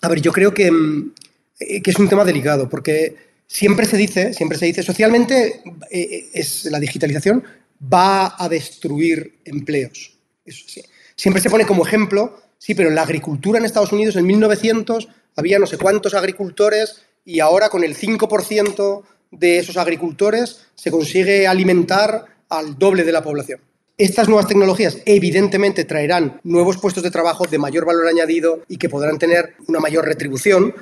a 0.01 0.07
ver, 0.07 0.21
yo 0.21 0.31
creo 0.31 0.53
que, 0.53 0.71
mm, 0.71 1.13
eh, 1.59 1.81
que 1.81 1.91
es 1.91 1.99
un 1.99 2.09
tema 2.09 2.25
delicado, 2.25 2.67
porque 2.67 3.15
siempre 3.47 3.85
se 3.85 3.97
dice, 3.97 4.33
siempre 4.33 4.57
se 4.57 4.65
dice, 4.65 4.83
socialmente 4.83 5.61
eh, 5.89 6.01
eh, 6.01 6.29
es, 6.33 6.65
la 6.65 6.79
digitalización 6.79 7.43
va 7.81 8.35
a 8.37 8.49
destruir 8.49 9.39
empleos. 9.45 10.17
Eso 10.45 10.65
sí. 10.67 10.81
Siempre 11.15 11.41
se 11.41 11.49
pone 11.49 11.65
como 11.65 11.85
ejemplo 11.85 12.41
Sí, 12.61 12.75
pero 12.75 12.89
en 12.89 12.95
la 12.95 13.01
agricultura 13.01 13.57
en 13.57 13.65
Estados 13.65 13.91
Unidos 13.91 14.15
en 14.17 14.27
1900 14.27 15.07
había 15.35 15.57
no 15.57 15.65
sé 15.65 15.79
cuántos 15.79 16.13
agricultores 16.13 17.01
y 17.25 17.39
ahora 17.39 17.69
con 17.69 17.83
el 17.83 17.97
5% 17.97 19.01
de 19.31 19.57
esos 19.57 19.77
agricultores 19.77 20.67
se 20.75 20.91
consigue 20.91 21.47
alimentar 21.47 22.23
al 22.49 22.77
doble 22.77 23.03
de 23.03 23.13
la 23.13 23.23
población. 23.23 23.61
Estas 23.97 24.27
nuevas 24.27 24.47
tecnologías 24.47 24.97
evidentemente 25.05 25.85
traerán 25.85 26.39
nuevos 26.43 26.77
puestos 26.77 27.03
de 27.03 27.11
trabajo 27.11 27.45
de 27.45 27.57
mayor 27.57 27.85
valor 27.85 28.07
añadido 28.07 28.63
y 28.67 28.77
que 28.77 28.89
podrán 28.89 29.19
tener 29.19 29.55
una 29.67 29.79
mayor 29.79 30.05
retribución, 30.05 30.73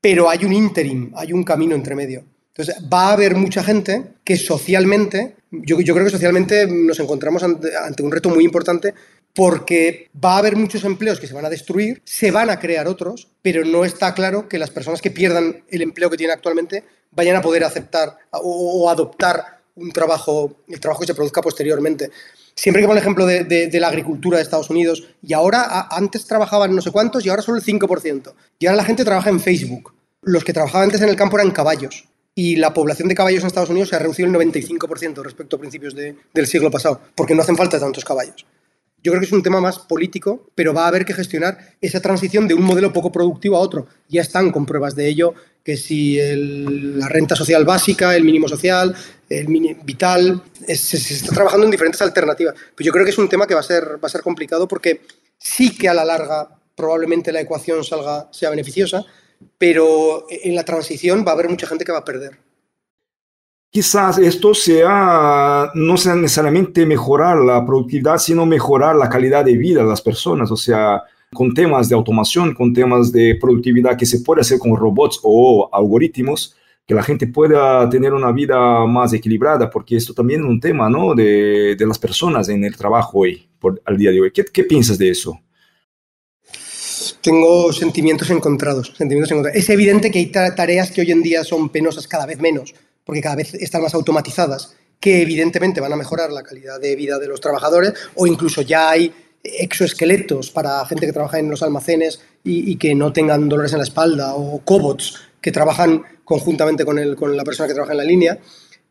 pero 0.00 0.28
hay 0.28 0.44
un 0.44 0.52
interim, 0.52 1.12
hay 1.16 1.32
un 1.32 1.44
camino 1.44 1.74
entre 1.74 1.94
medio. 1.94 2.24
Entonces, 2.54 2.84
va 2.92 3.08
a 3.08 3.12
haber 3.14 3.34
mucha 3.34 3.64
gente 3.64 4.14
que 4.24 4.36
socialmente, 4.36 5.36
yo, 5.50 5.76
creo 5.76 6.04
que 6.04 6.10
socialmente 6.10 6.66
nos 6.66 7.00
encontramos 7.00 7.42
ante, 7.42 8.02
un 8.02 8.12
reto 8.12 8.28
muy 8.28 8.44
importante 8.44 8.92
porque 9.34 10.10
va 10.22 10.34
a 10.34 10.38
haber 10.38 10.56
muchos 10.56 10.84
empleos 10.84 11.18
que 11.18 11.26
se 11.26 11.32
van 11.32 11.46
a 11.46 11.50
destruir, 11.50 12.02
se 12.04 12.30
van 12.30 12.50
a 12.50 12.60
crear 12.60 12.86
otros, 12.86 13.28
pero 13.40 13.64
no 13.64 13.86
está 13.86 14.12
claro 14.12 14.48
que 14.48 14.58
las 14.58 14.68
personas 14.68 15.00
que 15.00 15.10
pierdan 15.10 15.64
el 15.68 15.80
empleo 15.80 16.10
que 16.10 16.18
tienen 16.18 16.36
actualmente 16.36 16.84
vayan 17.12 17.36
a 17.36 17.40
poder 17.40 17.64
aceptar 17.64 18.18
o, 18.32 18.90
adoptar 18.90 19.62
un 19.74 19.90
trabajo, 19.90 20.58
el 20.68 20.78
trabajo 20.78 21.00
que 21.00 21.06
se 21.06 21.14
produzca 21.14 21.40
posteriormente. 21.40 22.10
Siempre 22.54 22.82
que 22.82 22.86
pongo 22.86 22.96
el 22.96 23.02
ejemplo 23.02 23.26
de, 23.26 23.78
la 23.80 23.88
agricultura 23.88 24.36
de 24.36 24.42
Estados 24.42 24.70
Unidos, 24.70 25.04
y 25.22 25.32
ahora, 25.32 25.88
antes 25.90 26.26
trabajaban 26.26 26.74
no 26.74 26.82
sé 26.82 26.90
cuántos 26.90 27.24
y 27.24 27.28
ahora 27.28 27.42
solo 27.42 27.58
el 27.58 27.64
5%. 27.64 28.32
Y 28.58 28.66
ahora 28.66 28.76
la 28.76 28.84
gente 28.84 29.04
trabaja 29.04 29.30
en 29.30 29.40
Facebook. 29.40 29.94
Los 30.22 30.44
que 30.44 30.52
trabajaban 30.52 30.86
antes 30.86 31.00
en 31.00 31.08
el 31.08 31.16
campo 31.16 31.38
eran 31.38 31.50
caballos. 31.50 32.04
Y 32.34 32.56
la 32.56 32.72
población 32.72 33.08
de 33.08 33.14
caballos 33.14 33.42
en 33.42 33.48
Estados 33.48 33.70
Unidos 33.70 33.88
se 33.90 33.96
ha 33.96 33.98
reducido 33.98 34.28
el 34.28 34.34
95% 34.34 35.22
respecto 35.22 35.56
a 35.56 35.58
principios 35.58 35.94
del 35.94 36.46
siglo 36.46 36.70
pasado, 36.70 37.00
porque 37.14 37.34
no 37.34 37.42
hacen 37.42 37.56
falta 37.56 37.78
tantos 37.78 38.04
caballos. 38.04 38.46
Yo 39.02 39.10
creo 39.10 39.20
que 39.20 39.26
es 39.26 39.32
un 39.32 39.42
tema 39.42 39.60
más 39.60 39.80
político, 39.80 40.48
pero 40.54 40.72
va 40.72 40.84
a 40.84 40.88
haber 40.88 41.04
que 41.04 41.12
gestionar 41.12 41.58
esa 41.80 42.00
transición 42.00 42.46
de 42.46 42.54
un 42.54 42.62
modelo 42.62 42.92
poco 42.92 43.10
productivo 43.10 43.56
a 43.56 43.60
otro. 43.60 43.86
Ya 44.08 44.22
están 44.22 44.52
con 44.52 44.64
pruebas 44.64 44.94
de 44.94 45.08
ello, 45.08 45.34
que 45.64 45.76
si 45.76 46.18
la 46.96 47.08
renta 47.08 47.34
social 47.34 47.64
básica, 47.64 48.14
el 48.14 48.24
mínimo 48.24 48.48
social, 48.48 48.94
el 49.28 49.48
mini, 49.48 49.74
vital, 49.82 50.42
se, 50.66 50.96
está 50.96 51.34
trabajando 51.34 51.64
en 51.64 51.72
diferentes 51.72 52.00
alternativas. 52.00 52.54
Pero 52.76 52.86
yo 52.86 52.92
creo 52.92 53.04
que 53.04 53.10
es 53.10 53.18
un 53.18 53.28
tema 53.28 53.46
que 53.46 53.54
va 53.54 53.60
a 53.60 53.64
ser, 53.64 53.94
va 54.02 54.06
a 54.06 54.08
ser 54.08 54.22
complicado 54.22 54.68
porque 54.68 55.02
sí 55.36 55.76
que 55.76 55.88
a 55.88 55.94
la 55.94 56.04
larga 56.04 56.48
probablemente 56.76 57.32
la 57.32 57.40
ecuación 57.40 57.82
salga, 57.84 58.28
sea 58.32 58.50
beneficiosa, 58.50 59.04
pero 59.58 60.26
en 60.30 60.54
la 60.54 60.64
transición 60.64 61.24
va 61.26 61.32
a 61.32 61.34
haber 61.34 61.48
mucha 61.48 61.66
gente 61.66 61.84
que 61.84 61.92
va 61.92 61.98
a 61.98 62.04
perder. 62.04 62.38
Quizás 63.72 64.18
esto 64.18 64.52
sea, 64.52 65.70
no 65.72 65.96
sea 65.96 66.14
necesariamente 66.14 66.84
mejorar 66.84 67.38
la 67.38 67.64
productividad, 67.64 68.18
sino 68.18 68.44
mejorar 68.44 68.94
la 68.96 69.08
calidad 69.08 69.46
de 69.46 69.56
vida 69.56 69.80
de 69.82 69.88
las 69.88 70.02
personas, 70.02 70.50
o 70.50 70.56
sea, 70.58 71.02
con 71.32 71.54
temas 71.54 71.88
de 71.88 71.94
automación, 71.94 72.52
con 72.52 72.74
temas 72.74 73.10
de 73.10 73.38
productividad 73.40 73.96
que 73.96 74.04
se 74.04 74.20
puede 74.20 74.42
hacer 74.42 74.58
con 74.58 74.76
robots 74.76 75.20
o 75.22 75.70
algoritmos, 75.72 76.54
que 76.86 76.92
la 76.92 77.02
gente 77.02 77.26
pueda 77.28 77.88
tener 77.88 78.12
una 78.12 78.30
vida 78.30 78.84
más 78.84 79.14
equilibrada, 79.14 79.70
porque 79.70 79.96
esto 79.96 80.12
también 80.12 80.42
es 80.42 80.46
un 80.46 80.60
tema 80.60 80.90
¿no? 80.90 81.14
de, 81.14 81.74
de 81.74 81.86
las 81.86 81.98
personas 81.98 82.50
en 82.50 82.64
el 82.64 82.76
trabajo 82.76 83.20
hoy, 83.20 83.48
por, 83.58 83.80
al 83.86 83.96
día 83.96 84.10
de 84.10 84.20
hoy. 84.20 84.32
¿Qué, 84.32 84.44
¿Qué, 84.44 84.64
piensas 84.64 84.98
de 84.98 85.08
eso? 85.08 85.40
Tengo 87.22 87.72
sentimientos 87.72 88.28
encontrados, 88.28 88.92
sentimientos 88.94 89.30
encontrados. 89.30 89.58
Es 89.58 89.70
evidente 89.70 90.10
que 90.10 90.18
hay 90.18 90.26
tareas 90.26 90.90
que 90.90 91.00
hoy 91.00 91.10
en 91.10 91.22
día 91.22 91.42
son 91.42 91.70
penosas 91.70 92.06
cada 92.06 92.26
vez 92.26 92.38
menos 92.38 92.74
porque 93.04 93.20
cada 93.20 93.36
vez 93.36 93.54
están 93.54 93.82
más 93.82 93.94
automatizadas, 93.94 94.74
que 95.00 95.22
evidentemente 95.22 95.80
van 95.80 95.92
a 95.92 95.96
mejorar 95.96 96.30
la 96.30 96.42
calidad 96.42 96.80
de 96.80 96.94
vida 96.94 97.18
de 97.18 97.28
los 97.28 97.40
trabajadores, 97.40 97.94
o 98.14 98.26
incluso 98.26 98.62
ya 98.62 98.90
hay 98.90 99.12
exoesqueletos 99.42 100.50
para 100.50 100.84
gente 100.86 101.06
que 101.06 101.12
trabaja 101.12 101.38
en 101.38 101.50
los 101.50 101.62
almacenes 101.62 102.20
y, 102.44 102.76
que 102.76 102.94
no 102.94 103.12
tengan 103.12 103.48
dolores 103.48 103.72
en 103.72 103.78
la 103.78 103.84
espalda, 103.84 104.34
o 104.34 104.60
cobots 104.64 105.20
que 105.40 105.50
trabajan 105.50 106.02
conjuntamente 106.24 106.84
con, 106.84 106.98
el, 106.98 107.16
con 107.16 107.36
la 107.36 107.44
persona 107.44 107.66
que 107.66 107.74
trabaja 107.74 107.92
en 107.92 107.98
la 107.98 108.04
línea, 108.04 108.38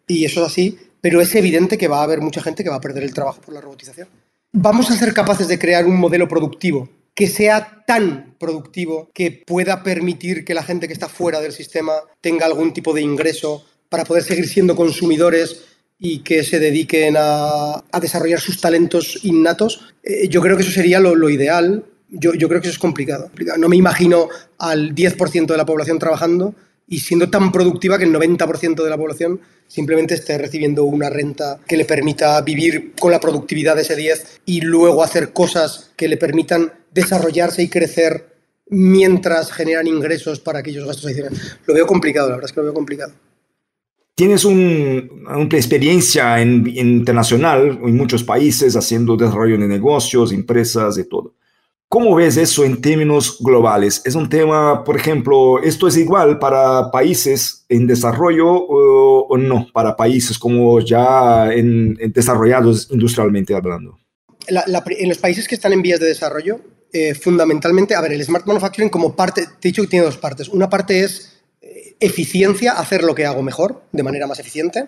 y 0.08 0.26
eso 0.26 0.42
es 0.42 0.48
así, 0.48 0.78
pero 1.00 1.22
es 1.22 1.34
evidente 1.36 1.78
que 1.78 1.88
va 1.88 2.00
a 2.00 2.04
haber 2.04 2.22
mucha 2.22 2.42
gente 2.42 2.64
que 2.64 2.70
va 2.70 2.76
a 2.76 2.82
perder 2.82 3.04
el 3.04 3.14
trabajo 3.14 3.42
por 3.42 3.54
la 3.54 3.62
robotización. 3.62 4.10
Vamos 4.54 4.92
a 4.92 4.98
ser 4.98 5.14
capaces 5.14 5.48
de 5.48 5.58
crear 5.58 5.86
un 5.86 5.98
modelo 5.98 6.28
productivo 6.28 6.90
que 7.14 7.28
sea 7.28 7.84
tan 7.86 8.36
productivo 8.40 9.10
que 9.14 9.32
pueda 9.32 9.84
permitir 9.84 10.46
que 10.46 10.54
la 10.54 10.64
gente 10.64 10.88
que 10.88 10.94
está 10.94 11.10
fuera 11.10 11.40
del 11.40 11.52
sistema 11.52 11.94
tenga 12.22 12.46
algún 12.46 12.74
tipo 12.74 12.94
de 12.94 13.02
ingreso 13.02 13.66
para 13.92 14.06
poder 14.06 14.24
seguir 14.24 14.48
siendo 14.48 14.74
consumidores 14.74 15.66
y 16.00 16.20
que 16.20 16.46
se 16.46 16.60
dediquen 16.60 17.16
a, 17.18 17.84
desarrollar 18.02 18.40
sus 18.40 18.62
talentos 18.62 19.20
innatos, 19.24 19.82
eh, 20.02 20.30
yo 20.30 20.42
creo 20.42 20.56
que 20.56 20.64
eso 20.64 20.72
sería 20.72 21.02
lo, 21.02 21.30
ideal. 21.30 21.84
Yo, 22.10 22.34
yo, 22.34 22.48
creo 22.48 22.62
que 22.62 22.70
eso 22.70 22.76
es 22.76 22.80
complicado. 22.80 23.30
No 23.58 23.68
me 23.68 23.76
imagino 23.76 24.30
al 24.58 24.96
10% 24.96 25.46
de 25.46 25.58
la 25.58 25.66
población 25.66 26.00
trabajando 26.00 26.56
y 26.88 27.00
siendo 27.00 27.30
tan 27.30 27.52
productiva 27.52 27.98
que 27.98 28.06
el 28.06 28.14
90% 28.14 28.82
de 28.82 28.90
la 28.90 28.96
población 28.96 29.42
simplemente 29.68 30.14
esté 30.14 30.38
recibiendo 30.38 30.86
una 30.86 31.10
renta 31.10 31.60
que 31.68 31.76
le 31.76 31.84
permita 31.84 32.40
vivir 32.42 32.94
con 32.98 33.12
la 33.12 33.20
productividad 33.20 33.76
de 33.76 33.82
ese 33.82 33.98
10 33.98 34.42
y 34.46 34.62
luego 34.62 35.04
hacer 35.04 35.34
cosas 35.34 35.92
que 35.98 36.08
le 36.08 36.16
permitan 36.16 36.72
desarrollarse 36.94 37.62
y 37.62 37.68
crecer 37.68 38.26
mientras 38.68 39.52
generan 39.52 39.88
ingresos 39.88 40.40
para 40.40 40.60
aquellos 40.60 40.88
gastos 40.88 41.08
adicionales. 41.08 41.58
Lo 41.66 41.74
veo 41.74 41.86
complicado, 41.86 42.30
la 42.30 42.36
verdad 42.36 42.50
es 42.50 42.54
que 42.54 42.62
lo 42.62 42.66
veo 42.66 42.74
complicado. 42.74 43.12
Tienes 44.22 44.46
una 44.46 45.48
experiencia 45.50 46.40
internacional 46.40 47.80
en 47.84 47.98
muchos 47.98 48.24
países 48.24 48.76
haciendo 48.76 49.18
desarrollo 49.18 49.58
de 49.58 49.68
negocios, 49.68 50.32
empresas, 50.32 50.96
y 51.00 51.06
todo. 51.06 51.34
¿Cómo 51.90 52.14
ves 52.14 52.38
eso 52.38 52.64
en 52.64 52.80
términos 52.82 53.40
globales? 53.40 54.00
¿Es 54.06 54.14
un 54.14 54.30
tema, 54.30 54.84
por 54.84 54.96
ejemplo, 54.96 55.60
esto 55.64 55.88
es 55.88 55.98
igual 55.98 56.38
para 56.38 56.92
países 56.92 57.66
en 57.68 57.88
desarrollo 57.88 58.48
o, 58.48 59.36
no, 59.40 59.66
para 59.74 59.96
países 59.96 60.38
como 60.38 60.80
ya 60.82 61.52
en, 61.52 61.96
desarrollados 62.14 62.90
industrialmente 62.92 63.56
hablando? 63.56 63.98
en 64.48 65.10
los 65.10 65.18
países 65.18 65.48
que 65.48 65.56
están 65.56 65.74
en 65.74 65.82
vías 65.82 66.00
de 66.00 66.06
desarrollo, 66.06 66.62
eh, 66.94 67.16
fundamentalmente, 67.16 67.96
a 67.96 68.02
ver, 68.02 68.12
el 68.12 68.24
smart 68.24 68.46
manufacturing 68.46 68.90
como 68.90 69.16
parte, 69.16 69.48
te 69.60 69.68
he 69.68 69.72
dicho 69.72 69.82
que 69.82 69.88
tiene 69.88 70.06
dos 70.06 70.18
partes. 70.18 70.48
Una 70.48 70.70
parte 70.70 71.04
es 71.04 71.41
eficiencia, 72.02 72.74
hacer 72.74 73.04
lo 73.04 73.16
que 73.16 73.26
hago 73.26 73.42
mejor, 73.44 73.84
de 73.92 74.04
manera 74.04 74.28
más 74.28 74.40
eficiente, 74.40 74.88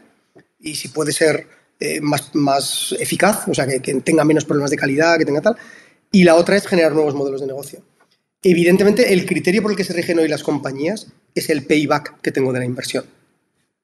y 0.59 0.75
si 0.75 0.89
puede 0.89 1.13
ser 1.13 1.47
eh, 1.79 2.01
más, 2.01 2.33
más, 2.33 2.95
eficaz, 2.99 3.47
o 3.47 3.53
sea, 3.53 3.67
que, 3.67 3.79
tenga 3.79 4.25
menos 4.25 4.45
problemas 4.45 4.71
de 4.71 4.77
calidad, 4.77 5.17
que 5.17 5.25
tenga 5.25 5.41
tal. 5.41 5.55
Y 6.11 6.23
la 6.23 6.35
otra 6.35 6.57
es 6.57 6.67
generar 6.67 6.93
nuevos 6.93 7.15
modelos 7.15 7.41
de 7.41 7.47
negocio. 7.47 7.81
Evidentemente, 8.41 9.13
el 9.13 9.25
criterio 9.25 9.61
por 9.61 9.71
el 9.71 9.77
que 9.77 9.83
se 9.83 9.93
rigen 9.93 10.19
hoy 10.19 10.27
las 10.27 10.43
compañías 10.43 11.07
es 11.33 11.49
el 11.49 11.65
payback 11.65 12.21
que 12.21 12.31
tengo 12.31 12.51
de 12.51 12.59
la 12.59 12.65
inversión. 12.65 13.05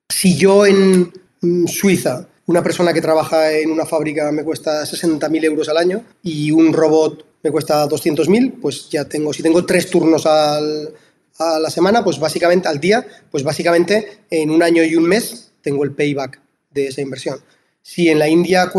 Si 0.10 0.36
yo 0.36 0.66
en 0.66 1.12
mm, 1.42 1.68
Suiza, 1.68 2.28
una 2.48 2.64
persona 2.64 2.94
que 2.94 3.02
trabaja 3.02 3.52
en 3.54 3.72
una 3.72 3.86
fábrica 3.86 4.32
me 4.32 4.44
cuesta 4.44 4.84
60.000 4.84 5.44
euros 5.46 5.70
al 5.70 5.78
año 5.78 6.04
y 6.24 6.52
un 6.52 6.74
robot 6.74 7.26
me 7.44 7.52
cuesta 7.52 7.88
200.000, 7.88 8.60
pues 8.62 8.90
ya 8.90 9.06
tengo, 9.06 9.32
si 9.32 9.44
tengo 9.44 9.66
tres 9.66 9.90
turnos 9.90 10.26
al, 10.26 10.94
a 11.40 11.58
la 11.58 11.70
semana, 11.70 12.04
pues 12.04 12.20
básicamente 12.20 12.68
al 12.68 12.80
día, 12.80 13.06
pues 13.32 13.44
básicamente 13.44 14.20
en 14.30 14.52
un 14.52 14.62
año 14.62 14.84
y 14.84 14.96
un 14.96 15.06
mes 15.06 15.52
tengo 15.62 15.84
el 15.84 15.94
payback 15.94 16.40
de 16.70 16.88
esa 16.88 17.02
inversión. 17.02 17.40
Si 17.82 18.10
en 18.10 18.20
la 18.20 18.28
India 18.28 18.72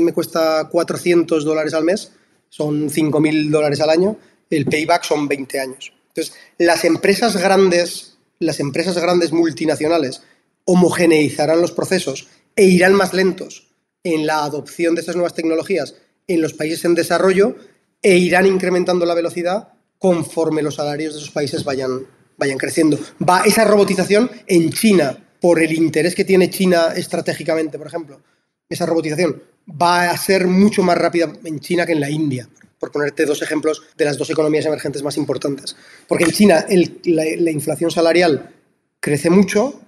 me 0.00 0.12
cuesta 0.12 0.68
400 0.70 1.44
dólares 1.44 1.74
al 1.74 1.84
mes, 1.84 2.12
son 2.48 2.90
5.000 2.90 3.50
dólares 3.50 3.80
al 3.80 3.90
año, 3.90 4.16
el 4.50 4.66
payback 4.66 5.04
son 5.04 5.28
20 5.28 5.60
años. 5.60 5.92
Entonces, 6.08 6.34
las 6.58 6.84
empresas 6.84 7.36
grandes, 7.36 8.18
las 8.40 8.58
empresas 8.58 8.98
grandes 8.98 9.32
multinacionales 9.32 10.22
homogeneizarán 10.64 11.60
los 11.60 11.72
procesos 11.72 12.28
e 12.56 12.64
irán 12.64 12.94
más 12.94 13.14
lentos 13.14 13.68
en 14.02 14.26
la 14.26 14.42
adopción 14.42 14.94
de 14.94 15.00
estas 15.00 15.16
nuevas 15.16 15.34
tecnologías 15.34 15.94
en 16.26 16.42
los 16.42 16.52
países 16.52 16.84
en 16.84 16.94
desarrollo 16.94 17.56
e 18.02 18.16
irán 18.16 18.46
incrementando 18.46 19.06
la 19.06 19.14
velocidad 19.14 19.68
conforme 19.98 20.62
los 20.62 20.76
salarios 20.76 21.14
de 21.14 21.20
esos 21.20 21.30
países 21.30 21.64
vayan, 21.64 22.06
vayan 22.36 22.58
creciendo. 22.58 22.98
Va 23.26 23.42
esa 23.44 23.64
robotización 23.64 24.30
en 24.46 24.70
China, 24.72 25.18
por 25.40 25.62
el 25.62 25.72
interés 25.72 26.14
que 26.14 26.24
tiene 26.24 26.50
China 26.50 26.92
estratégicamente, 26.96 27.78
por 27.78 27.86
ejemplo, 27.86 28.20
esa 28.68 28.86
robotización 28.86 29.42
va 29.70 30.10
a 30.10 30.16
ser 30.16 30.46
mucho 30.46 30.82
más 30.82 30.98
rápida 30.98 31.32
en 31.44 31.60
China 31.60 31.86
que 31.86 31.92
en 31.92 32.00
la 32.00 32.10
India, 32.10 32.48
por 32.78 32.90
ponerte 32.90 33.26
dos 33.26 33.42
ejemplos 33.42 33.82
de 33.96 34.04
las 34.04 34.16
dos 34.16 34.30
economías 34.30 34.66
emergentes 34.66 35.02
más 35.02 35.16
importantes. 35.16 35.76
Porque 36.06 36.24
en 36.24 36.32
China 36.32 36.64
la, 37.04 37.24
la 37.36 37.50
inflación 37.50 37.90
salarial 37.90 38.54
crece 39.00 39.30
mucho, 39.30 39.80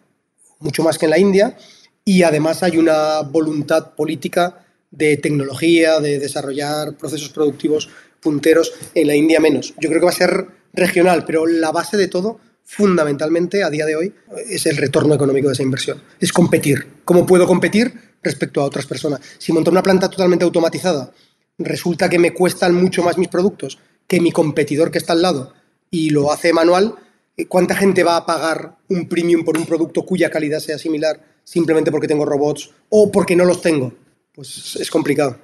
mucho 0.60 0.82
más 0.82 0.98
que 0.98 1.06
en 1.06 1.10
la 1.10 1.18
India, 1.18 1.56
y 2.04 2.22
además 2.22 2.62
hay 2.62 2.78
una 2.78 3.20
voluntad 3.22 3.94
política 3.94 4.64
de 4.90 5.16
tecnología, 5.16 6.00
de 6.00 6.18
desarrollar 6.18 6.96
procesos 6.96 7.30
productivos 7.30 7.88
punteros, 8.20 8.72
en 8.94 9.06
la 9.06 9.14
India 9.14 9.40
menos. 9.40 9.74
Yo 9.80 9.88
creo 9.88 10.00
que 10.00 10.06
va 10.06 10.12
a 10.12 10.14
ser 10.14 10.46
regional, 10.72 11.24
pero 11.24 11.46
la 11.46 11.72
base 11.72 11.96
de 11.96 12.08
todo, 12.08 12.38
fundamentalmente, 12.64 13.62
a 13.62 13.70
día 13.70 13.86
de 13.86 13.96
hoy, 13.96 14.14
es 14.48 14.66
el 14.66 14.76
retorno 14.76 15.14
económico 15.14 15.48
de 15.48 15.54
esa 15.54 15.62
inversión. 15.62 16.02
Es 16.20 16.32
competir. 16.32 16.86
¿Cómo 17.04 17.26
puedo 17.26 17.46
competir 17.46 17.92
respecto 18.22 18.60
a 18.60 18.64
otras 18.64 18.86
personas? 18.86 19.20
Si 19.38 19.52
monto 19.52 19.70
una 19.70 19.82
planta 19.82 20.08
totalmente 20.08 20.44
automatizada, 20.44 21.12
resulta 21.58 22.08
que 22.08 22.18
me 22.18 22.32
cuestan 22.32 22.74
mucho 22.74 23.02
más 23.02 23.18
mis 23.18 23.28
productos, 23.28 23.78
que 24.06 24.20
mi 24.20 24.32
competidor 24.32 24.90
que 24.90 24.98
está 24.98 25.12
al 25.12 25.22
lado 25.22 25.54
y 25.90 26.10
lo 26.10 26.32
hace 26.32 26.52
manual, 26.52 26.94
eh, 27.36 27.46
¿cuánta 27.46 27.74
gente 27.74 28.04
va 28.04 28.16
a 28.16 28.26
pagar 28.26 28.76
un 28.88 29.08
premium 29.08 29.44
por 29.44 29.56
un 29.56 29.66
producto 29.66 30.02
cuya 30.04 30.30
calidad 30.30 30.60
sea 30.60 30.78
similar 30.78 31.20
simplemente 31.44 31.90
porque 31.90 32.08
tengo 32.08 32.24
robots 32.24 32.70
o 32.88 33.10
porque 33.10 33.36
no 33.36 33.44
los 33.44 33.60
tengo? 33.60 33.92
Pues 34.32 34.76
es 34.76 34.90
complicado. 34.90 35.36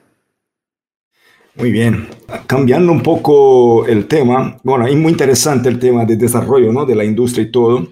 Muy 1.59 1.73
bien. 1.73 2.07
Cambiando 2.47 2.93
un 2.93 3.03
poco 3.03 3.87
el 3.87 4.07
tema, 4.07 4.59
bueno, 4.63 4.87
es 4.87 4.95
muy 4.95 5.13
interesante 5.13 5.71
el 5.71 5.79
tema 5.79 6.05
de 6.05 6.17
desarrollo 6.17 6.71
¿no? 6.71 6.85
de 6.85 6.95
la 6.95 7.05
industria 7.05 7.45
y 7.45 7.51
todo. 7.51 7.89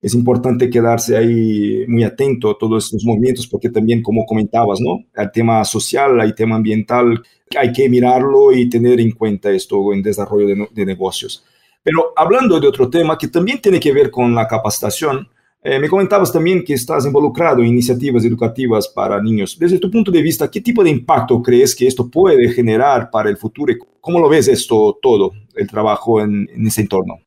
Es 0.00 0.14
importante 0.14 0.70
quedarse 0.70 1.16
ahí 1.16 1.84
muy 1.88 2.04
atento 2.04 2.50
a 2.50 2.56
todos 2.56 2.84
estos 2.84 3.04
movimientos 3.04 3.48
porque 3.48 3.70
también, 3.70 4.00
como 4.02 4.24
comentabas, 4.24 4.80
¿no? 4.80 5.04
El 5.16 5.32
tema 5.32 5.64
social, 5.64 6.20
el 6.20 6.36
tema 6.36 6.54
ambiental, 6.54 7.20
hay 7.58 7.72
que 7.72 7.88
mirarlo 7.88 8.52
y 8.52 8.68
tener 8.68 9.00
en 9.00 9.10
cuenta 9.10 9.50
esto 9.50 9.92
en 9.92 10.00
desarrollo 10.00 10.46
de, 10.46 10.68
de 10.70 10.86
negocios. 10.86 11.44
Pero 11.82 12.12
hablando 12.14 12.60
de 12.60 12.68
otro 12.68 12.88
tema 12.88 13.18
que 13.18 13.26
también 13.26 13.60
tiene 13.60 13.80
que 13.80 13.92
ver 13.92 14.12
con 14.12 14.32
la 14.36 14.46
capacitación, 14.46 15.28
eh, 15.60 15.80
me 15.80 15.88
comentabas 15.88 16.32
también 16.32 16.64
que 16.64 16.74
estás 16.74 17.04
involucrado 17.04 17.60
en 17.60 17.66
iniciativas 17.66 18.24
educativas 18.24 18.88
para 18.88 19.20
niños. 19.20 19.58
Desde 19.58 19.78
tu 19.78 19.90
punto 19.90 20.12
de 20.12 20.22
vista, 20.22 20.48
¿qué 20.50 20.60
tipo 20.60 20.84
de 20.84 20.90
impacto 20.90 21.42
crees 21.42 21.74
que 21.74 21.86
esto 21.86 22.08
puede 22.08 22.48
generar 22.52 23.10
para 23.10 23.28
el 23.28 23.36
futuro? 23.36 23.74
¿Cómo 24.00 24.20
lo 24.20 24.28
ves 24.28 24.46
esto 24.46 24.98
todo, 25.02 25.32
el 25.56 25.66
trabajo 25.66 26.20
en, 26.20 26.48
ese 26.64 26.82
entorno? 26.82 27.18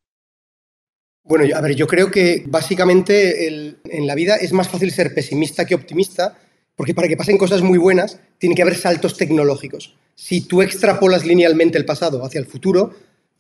Bueno, 1.24 1.46
a 1.56 1.62
ver, 1.62 1.76
yo 1.76 1.88
creo 1.88 2.10
que 2.10 2.44
básicamente 2.48 3.48
en 3.48 4.08
la 4.08 4.16
vida 4.16 4.38
es 4.38 4.54
más 4.54 4.70
fácil 4.70 4.92
ser 4.92 5.14
pesimista 5.14 5.66
que 5.66 5.76
optimista, 5.76 6.38
porque 6.76 6.96
para 6.96 7.08
que 7.08 7.18
pasen 7.18 7.38
cosas 7.38 7.62
muy 7.62 7.78
buenas 7.78 8.20
tiene 8.38 8.56
que 8.56 8.62
haber 8.62 8.76
saltos 8.76 9.18
tecnológicos. 9.18 9.96
Si 10.16 10.48
tú 10.48 10.62
extrapolas 10.62 11.26
linealmente 11.26 11.78
el 11.78 11.86
pasado 11.86 12.26
hacia 12.26 12.40
el 12.40 12.48
futuro, 12.48 12.94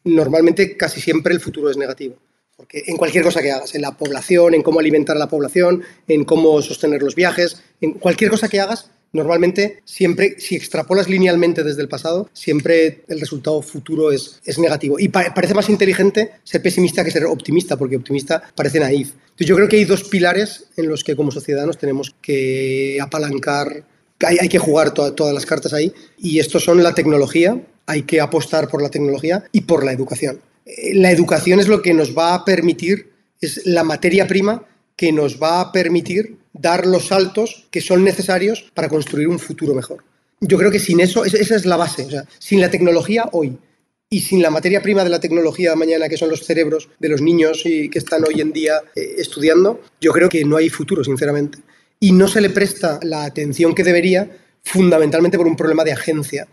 normalmente 0.03 0.75
casi 0.75 0.99
siempre 0.99 1.33
el 1.33 1.39
futuro 1.39 1.69
es 1.69 1.77
negativo. 1.77 2.17
Porque 2.61 2.83
en 2.85 2.95
cualquier 2.95 3.23
cosa 3.23 3.41
que 3.41 3.51
hagas, 3.51 3.73
en 3.73 3.81
la 3.81 3.97
población, 3.97 4.53
en 4.53 4.61
cómo 4.61 4.79
alimentar 4.79 5.15
a 5.15 5.19
la 5.19 5.27
población, 5.27 5.81
en 6.07 6.23
cómo 6.25 6.61
sostener 6.61 7.01
los 7.01 7.15
viajes, 7.15 7.59
en 7.81 7.93
cualquier 7.93 8.29
cosa 8.29 8.49
que 8.49 8.59
hagas, 8.59 8.91
normalmente 9.13 9.81
siempre, 9.83 10.35
si 10.37 10.57
extrapolas 10.57 11.09
linealmente 11.09 11.63
desde 11.63 11.81
el 11.81 11.87
pasado, 11.87 12.29
siempre 12.33 13.01
el 13.07 13.19
resultado 13.19 13.63
futuro 13.63 14.11
es, 14.11 14.39
es 14.45 14.59
negativo. 14.59 14.99
Y 14.99 15.07
parece 15.07 15.55
más 15.55 15.71
inteligente 15.71 16.33
ser 16.43 16.61
pesimista 16.61 17.03
que 17.03 17.09
ser 17.09 17.25
optimista, 17.25 17.77
porque 17.77 17.95
optimista 17.95 18.43
parece 18.53 18.79
naif. 18.79 19.13
Entonces 19.13 19.47
yo 19.47 19.55
creo 19.55 19.67
que 19.67 19.77
hay 19.77 19.85
dos 19.85 20.03
pilares 20.03 20.65
en 20.77 20.87
los 20.87 21.03
que 21.03 21.15
como 21.15 21.31
sociedad 21.31 21.67
tenemos 21.71 22.13
que 22.21 22.99
apalancar, 23.01 23.85
hay, 24.19 24.37
hay 24.39 24.49
que 24.49 24.59
jugar 24.59 24.93
todas 24.93 25.33
las 25.33 25.47
cartas 25.47 25.73
ahí, 25.73 25.91
y 26.19 26.37
estos 26.37 26.63
son 26.63 26.83
la 26.83 26.93
tecnología, 26.93 27.59
hay 27.87 28.03
que 28.03 28.21
apostar 28.21 28.67
por 28.67 28.83
la 28.83 28.89
tecnología 28.89 29.45
y 29.51 29.61
por 29.61 29.83
la 29.83 29.93
educación 29.93 30.41
la 30.93 31.11
educación 31.11 31.59
es 31.59 31.67
lo 31.67 31.81
que 31.81 31.93
nos 31.93 32.17
va 32.17 32.33
a 32.33 32.45
permitir, 32.45 33.11
es 33.39 33.65
la 33.65 33.83
materia 33.83 34.27
prima 34.27 34.65
que 34.95 35.11
nos 35.11 35.41
va 35.41 35.61
a 35.61 35.71
permitir 35.71 36.37
dar 36.53 36.85
los 36.85 37.07
saltos 37.07 37.67
que 37.71 37.81
son 37.81 38.03
necesarios 38.03 38.71
para 38.73 38.89
construir 38.89 39.27
un 39.27 39.39
futuro 39.39 39.73
mejor. 39.73 40.03
Yo 40.41 40.57
creo 40.57 40.71
que 40.71 40.79
sin 40.79 40.99
eso, 40.99 41.23
esa 41.23 41.55
es 41.55 41.65
la 41.65 41.77
base. 41.77 42.07
Sin 42.39 42.59
la 42.61 42.69
tecnología 42.69 43.29
hoy 43.31 43.57
y 44.09 44.19
sin 44.19 44.41
la 44.41 44.49
materia 44.49 44.81
prima 44.81 45.03
de 45.03 45.09
la 45.09 45.19
tecnología 45.19 45.75
mañana, 45.75 46.09
que 46.09 46.17
son 46.17 46.29
los 46.29 46.45
cerebros 46.45 46.89
de 46.99 47.09
los 47.09 47.21
niños 47.21 47.61
y 47.65 47.89
que 47.89 47.99
están 47.99 48.23
hoy 48.25 48.41
en 48.41 48.51
día 48.51 48.73
eh, 48.95 49.15
estudiando, 49.17 49.81
yo 50.01 50.11
creo 50.11 50.29
que 50.29 50.43
no 50.43 50.57
hay 50.57 50.69
futuro, 50.69 51.03
sinceramente. 51.03 51.59
Y 51.99 52.11
no 52.11 52.27
se 52.27 52.41
le 52.41 52.49
presta 52.49 52.99
la 53.03 53.23
atención 53.23 53.73
que 53.73 53.83
debería, 53.83 54.29
fundamentalmente 54.63 55.37
por 55.37 55.47
un 55.47 55.55
problema 55.55 55.83
de 55.83 55.93
agencia. 55.93 56.47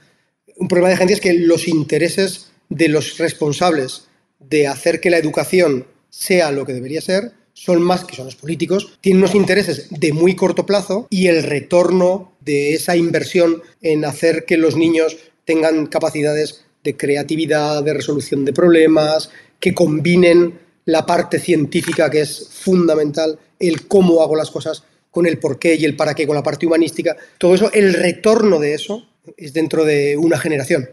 Un 0.56 0.68
problema 0.68 0.88
de 0.88 0.94
agencia 0.94 1.14
es 1.14 1.20
que 1.20 1.32
los 1.32 1.66
intereses 1.66 2.50
de 2.68 2.88
los 2.88 3.18
responsables 3.18 4.08
de 4.38 4.66
hacer 4.66 5.00
que 5.00 5.10
la 5.10 5.18
educación 5.18 5.87
sea 6.10 6.50
lo 6.50 6.64
que 6.64 6.72
debería 6.72 7.00
ser 7.00 7.32
son 7.54 7.82
más 7.82 8.04
que 8.04 8.14
son 8.14 8.26
los 8.26 8.37
políticos, 8.37 8.98
tienen 9.00 9.20
unos 9.20 9.35
intereses 9.35 9.88
de 9.90 10.12
muy 10.12 10.37
corto 10.37 10.64
plazo 10.64 11.09
y 11.11 11.26
el 11.26 11.42
retorno 11.42 12.33
de 12.40 12.74
esa 12.74 12.94
inversión 12.96 13.62
en 13.83 14.04
hacer 14.04 14.44
que 14.44 14.57
los 14.57 14.76
niños 14.76 15.16
tengan 15.44 15.87
capacidades 15.87 16.64
de 16.85 16.96
creatividad, 16.96 17.83
de 17.83 17.94
resolución 17.94 18.44
de 18.44 18.52
problemas, 18.52 19.31
que 19.59 19.74
combinen 19.74 20.61
la 20.85 21.04
parte 21.04 21.40
científica 21.40 22.09
que 22.11 22.20
es 22.20 22.48
fundamental, 22.48 23.38
el 23.59 23.88
cómo 23.88 24.22
hago 24.22 24.37
las 24.37 24.52
cosas 24.52 24.85
con 25.11 25.26
el 25.26 25.38
por 25.38 25.59
qué 25.59 25.74
y 25.74 25.85
el 25.85 25.96
para 25.96 26.14
qué, 26.14 26.28
con 26.28 26.37
la 26.37 26.44
parte 26.44 26.64
humanística, 26.64 27.16
todo 27.38 27.57
eso, 27.57 27.72
el 27.72 27.92
retorno 27.92 28.61
de 28.61 28.74
eso 28.74 29.09
es 29.37 29.52
dentro 29.52 29.85
de 29.85 30.16
una 30.16 30.38
generación 30.38 30.88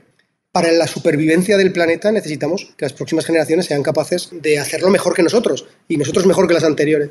para 0.56 0.72
la 0.72 0.88
supervivencia 0.88 1.58
del 1.58 1.74
planeta 1.74 2.14
necesitamos 2.14 2.74
que 2.78 2.86
las 2.86 2.94
próximas 2.94 3.26
generaciones 3.26 3.66
sean 3.66 3.84
capaces 3.84 4.30
de 4.32 4.58
hacerlo 4.58 4.90
mejor 4.90 5.14
que 5.14 5.22
nosotros 5.22 5.66
y 5.90 5.98
nosotros 5.98 6.26
mejor 6.26 6.48
que 6.48 6.54
las 6.54 6.64
anteriores. 6.64 7.10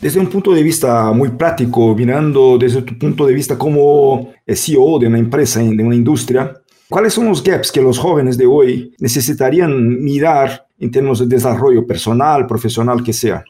Desde 0.00 0.18
un 0.18 0.28
punto 0.28 0.52
de 0.52 0.64
vista 0.64 1.12
muy 1.12 1.28
práctico, 1.28 1.94
mirando 1.94 2.58
desde 2.58 2.82
tu 2.82 2.98
punto 2.98 3.24
de 3.24 3.32
vista 3.32 3.56
como 3.56 4.32
CEO 4.44 4.98
de 4.98 5.06
una 5.06 5.20
empresa, 5.20 5.60
de 5.60 5.84
una 5.84 5.94
industria, 5.94 6.60
¿cuáles 6.88 7.14
son 7.14 7.28
los 7.28 7.44
gaps 7.44 7.70
que 7.70 7.80
los 7.80 7.96
jóvenes 7.96 8.36
de 8.36 8.46
hoy 8.46 8.92
necesitarían 8.98 10.02
mirar 10.02 10.66
en 10.80 10.90
términos 10.90 11.20
de 11.20 11.26
desarrollo 11.26 11.86
personal, 11.86 12.44
profesional, 12.48 13.04
que 13.04 13.12
sea? 13.12 13.44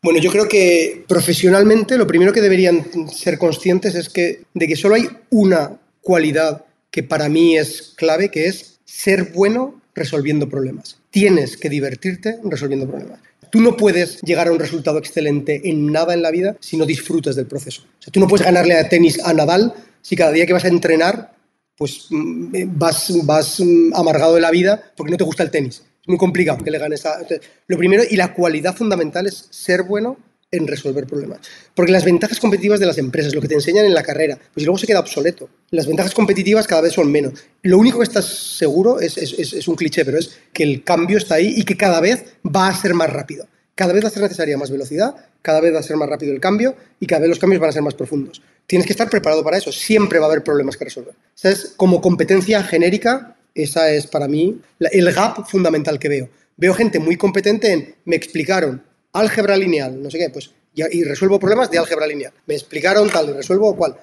Bueno, 0.00 0.20
yo 0.20 0.30
creo 0.30 0.46
que 0.46 1.04
profesionalmente 1.08 1.98
lo 1.98 2.06
primero 2.06 2.32
que 2.32 2.40
deberían 2.40 2.86
ser 3.12 3.38
conscientes 3.38 3.96
es 3.96 4.08
que 4.08 4.42
de 4.54 4.68
que 4.68 4.76
solo 4.76 4.94
hay 4.94 5.08
una 5.30 5.80
cualidad 6.00 6.64
que 6.92 7.02
para 7.02 7.28
mí 7.28 7.56
es 7.56 7.94
clave, 7.96 8.28
que 8.28 8.46
es 8.46 8.78
ser 8.84 9.32
bueno 9.32 9.80
resolviendo 9.94 10.48
problemas. 10.48 10.98
Tienes 11.10 11.56
que 11.56 11.68
divertirte 11.68 12.38
resolviendo 12.44 12.86
problemas. 12.86 13.18
Tú 13.50 13.60
no 13.60 13.76
puedes 13.76 14.20
llegar 14.22 14.48
a 14.48 14.52
un 14.52 14.58
resultado 14.58 14.98
excelente 14.98 15.68
en 15.68 15.90
nada 15.90 16.14
en 16.14 16.22
la 16.22 16.30
vida 16.30 16.56
si 16.60 16.76
no 16.76 16.86
disfrutas 16.86 17.34
del 17.34 17.46
proceso. 17.46 17.82
O 17.98 18.02
sea, 18.02 18.12
tú 18.12 18.20
no 18.20 18.28
puedes 18.28 18.46
ganarle 18.46 18.78
a 18.78 18.88
tenis 18.88 19.20
a 19.24 19.34
Nadal 19.34 19.74
si 20.00 20.16
cada 20.16 20.32
día 20.32 20.46
que 20.46 20.52
vas 20.52 20.64
a 20.64 20.68
entrenar 20.68 21.34
pues 21.76 22.06
mm, 22.10 22.78
vas, 22.78 23.12
vas 23.24 23.60
mm, 23.60 23.94
amargado 23.94 24.34
de 24.34 24.40
la 24.40 24.50
vida 24.50 24.92
porque 24.96 25.10
no 25.10 25.18
te 25.18 25.24
gusta 25.24 25.42
el 25.42 25.50
tenis. 25.50 25.82
Es 26.02 26.08
muy 26.08 26.18
complicado 26.18 26.62
que 26.62 26.70
le 26.70 26.78
ganes 26.78 27.04
a... 27.06 27.18
Lo 27.66 27.78
primero 27.78 28.02
y 28.08 28.16
la 28.16 28.34
cualidad 28.34 28.76
fundamental 28.76 29.26
es 29.26 29.48
ser 29.50 29.82
bueno 29.82 30.16
en 30.52 30.66
resolver 30.66 31.06
problemas. 31.06 31.40
Porque 31.74 31.90
las 31.90 32.04
ventajas 32.04 32.38
competitivas 32.38 32.78
de 32.78 32.86
las 32.86 32.98
empresas, 32.98 33.34
lo 33.34 33.40
que 33.40 33.48
te 33.48 33.54
enseñan 33.54 33.86
en 33.86 33.94
la 33.94 34.02
carrera, 34.02 34.38
pues 34.52 34.64
luego 34.66 34.78
se 34.78 34.86
queda 34.86 35.00
obsoleto. 35.00 35.48
Las 35.70 35.86
ventajas 35.86 36.14
competitivas 36.14 36.66
cada 36.66 36.82
vez 36.82 36.92
son 36.92 37.10
menos. 37.10 37.32
Lo 37.62 37.78
único 37.78 37.98
que 37.98 38.04
estás 38.04 38.26
seguro 38.26 39.00
es, 39.00 39.16
es, 39.16 39.66
un 39.66 39.74
cliché, 39.74 40.04
pero 40.04 40.18
es 40.18 40.38
que 40.52 40.62
el 40.62 40.84
cambio 40.84 41.16
está 41.16 41.36
ahí 41.36 41.54
y 41.56 41.64
que 41.64 41.76
cada 41.76 42.00
vez 42.00 42.24
va 42.44 42.68
a 42.68 42.76
ser 42.76 42.92
más 42.92 43.10
rápido. 43.10 43.48
Cada 43.74 43.94
vez 43.94 44.04
va 44.04 44.08
a 44.08 44.12
ser 44.12 44.22
necesaria 44.22 44.58
más 44.58 44.70
velocidad, 44.70 45.14
cada 45.40 45.60
vez 45.60 45.74
va 45.74 45.80
a 45.80 45.82
ser 45.82 45.96
más 45.96 46.08
rápido 46.08 46.32
el 46.32 46.40
cambio 46.40 46.76
y 47.00 47.06
cada 47.06 47.22
vez 47.22 47.30
los 47.30 47.38
cambios 47.38 47.58
van 47.58 47.70
a 47.70 47.72
ser 47.72 47.82
más 47.82 47.94
profundos. 47.94 48.42
Tienes 48.66 48.86
que 48.86 48.92
estar 48.92 49.08
preparado 49.08 49.42
para 49.42 49.56
eso. 49.56 49.72
Siempre 49.72 50.18
va 50.18 50.26
a 50.26 50.28
haber 50.28 50.44
problemas 50.44 50.76
que 50.76 50.84
resolver. 50.84 51.14
¿Sabes? 51.34 51.72
Como 51.76 52.02
competencia 52.02 52.62
genérica, 52.62 53.36
esa 53.54 53.90
es 53.90 54.06
para 54.06 54.28
mí 54.28 54.60
el 54.78 55.12
gap 55.12 55.46
fundamental 55.48 55.98
que 55.98 56.10
veo. 56.10 56.28
Veo 56.58 56.74
gente 56.74 56.98
muy 56.98 57.16
competente 57.16 57.72
en 57.72 57.94
me 58.04 58.16
explicaron 58.16 58.82
álgebra 59.12 59.56
lineal, 59.56 60.02
no 60.02 60.10
sé 60.10 60.18
qué, 60.18 60.30
pues, 60.30 60.50
y, 60.74 61.04
resuelvo 61.04 61.38
problemas 61.38 61.70
de 61.70 61.78
álgebra 61.78 62.06
lineal. 62.06 62.32
Me 62.46 62.54
explicaron 62.54 63.10
tal, 63.10 63.30
y 63.30 63.32
resuelvo 63.32 63.76
cual. 63.76 63.96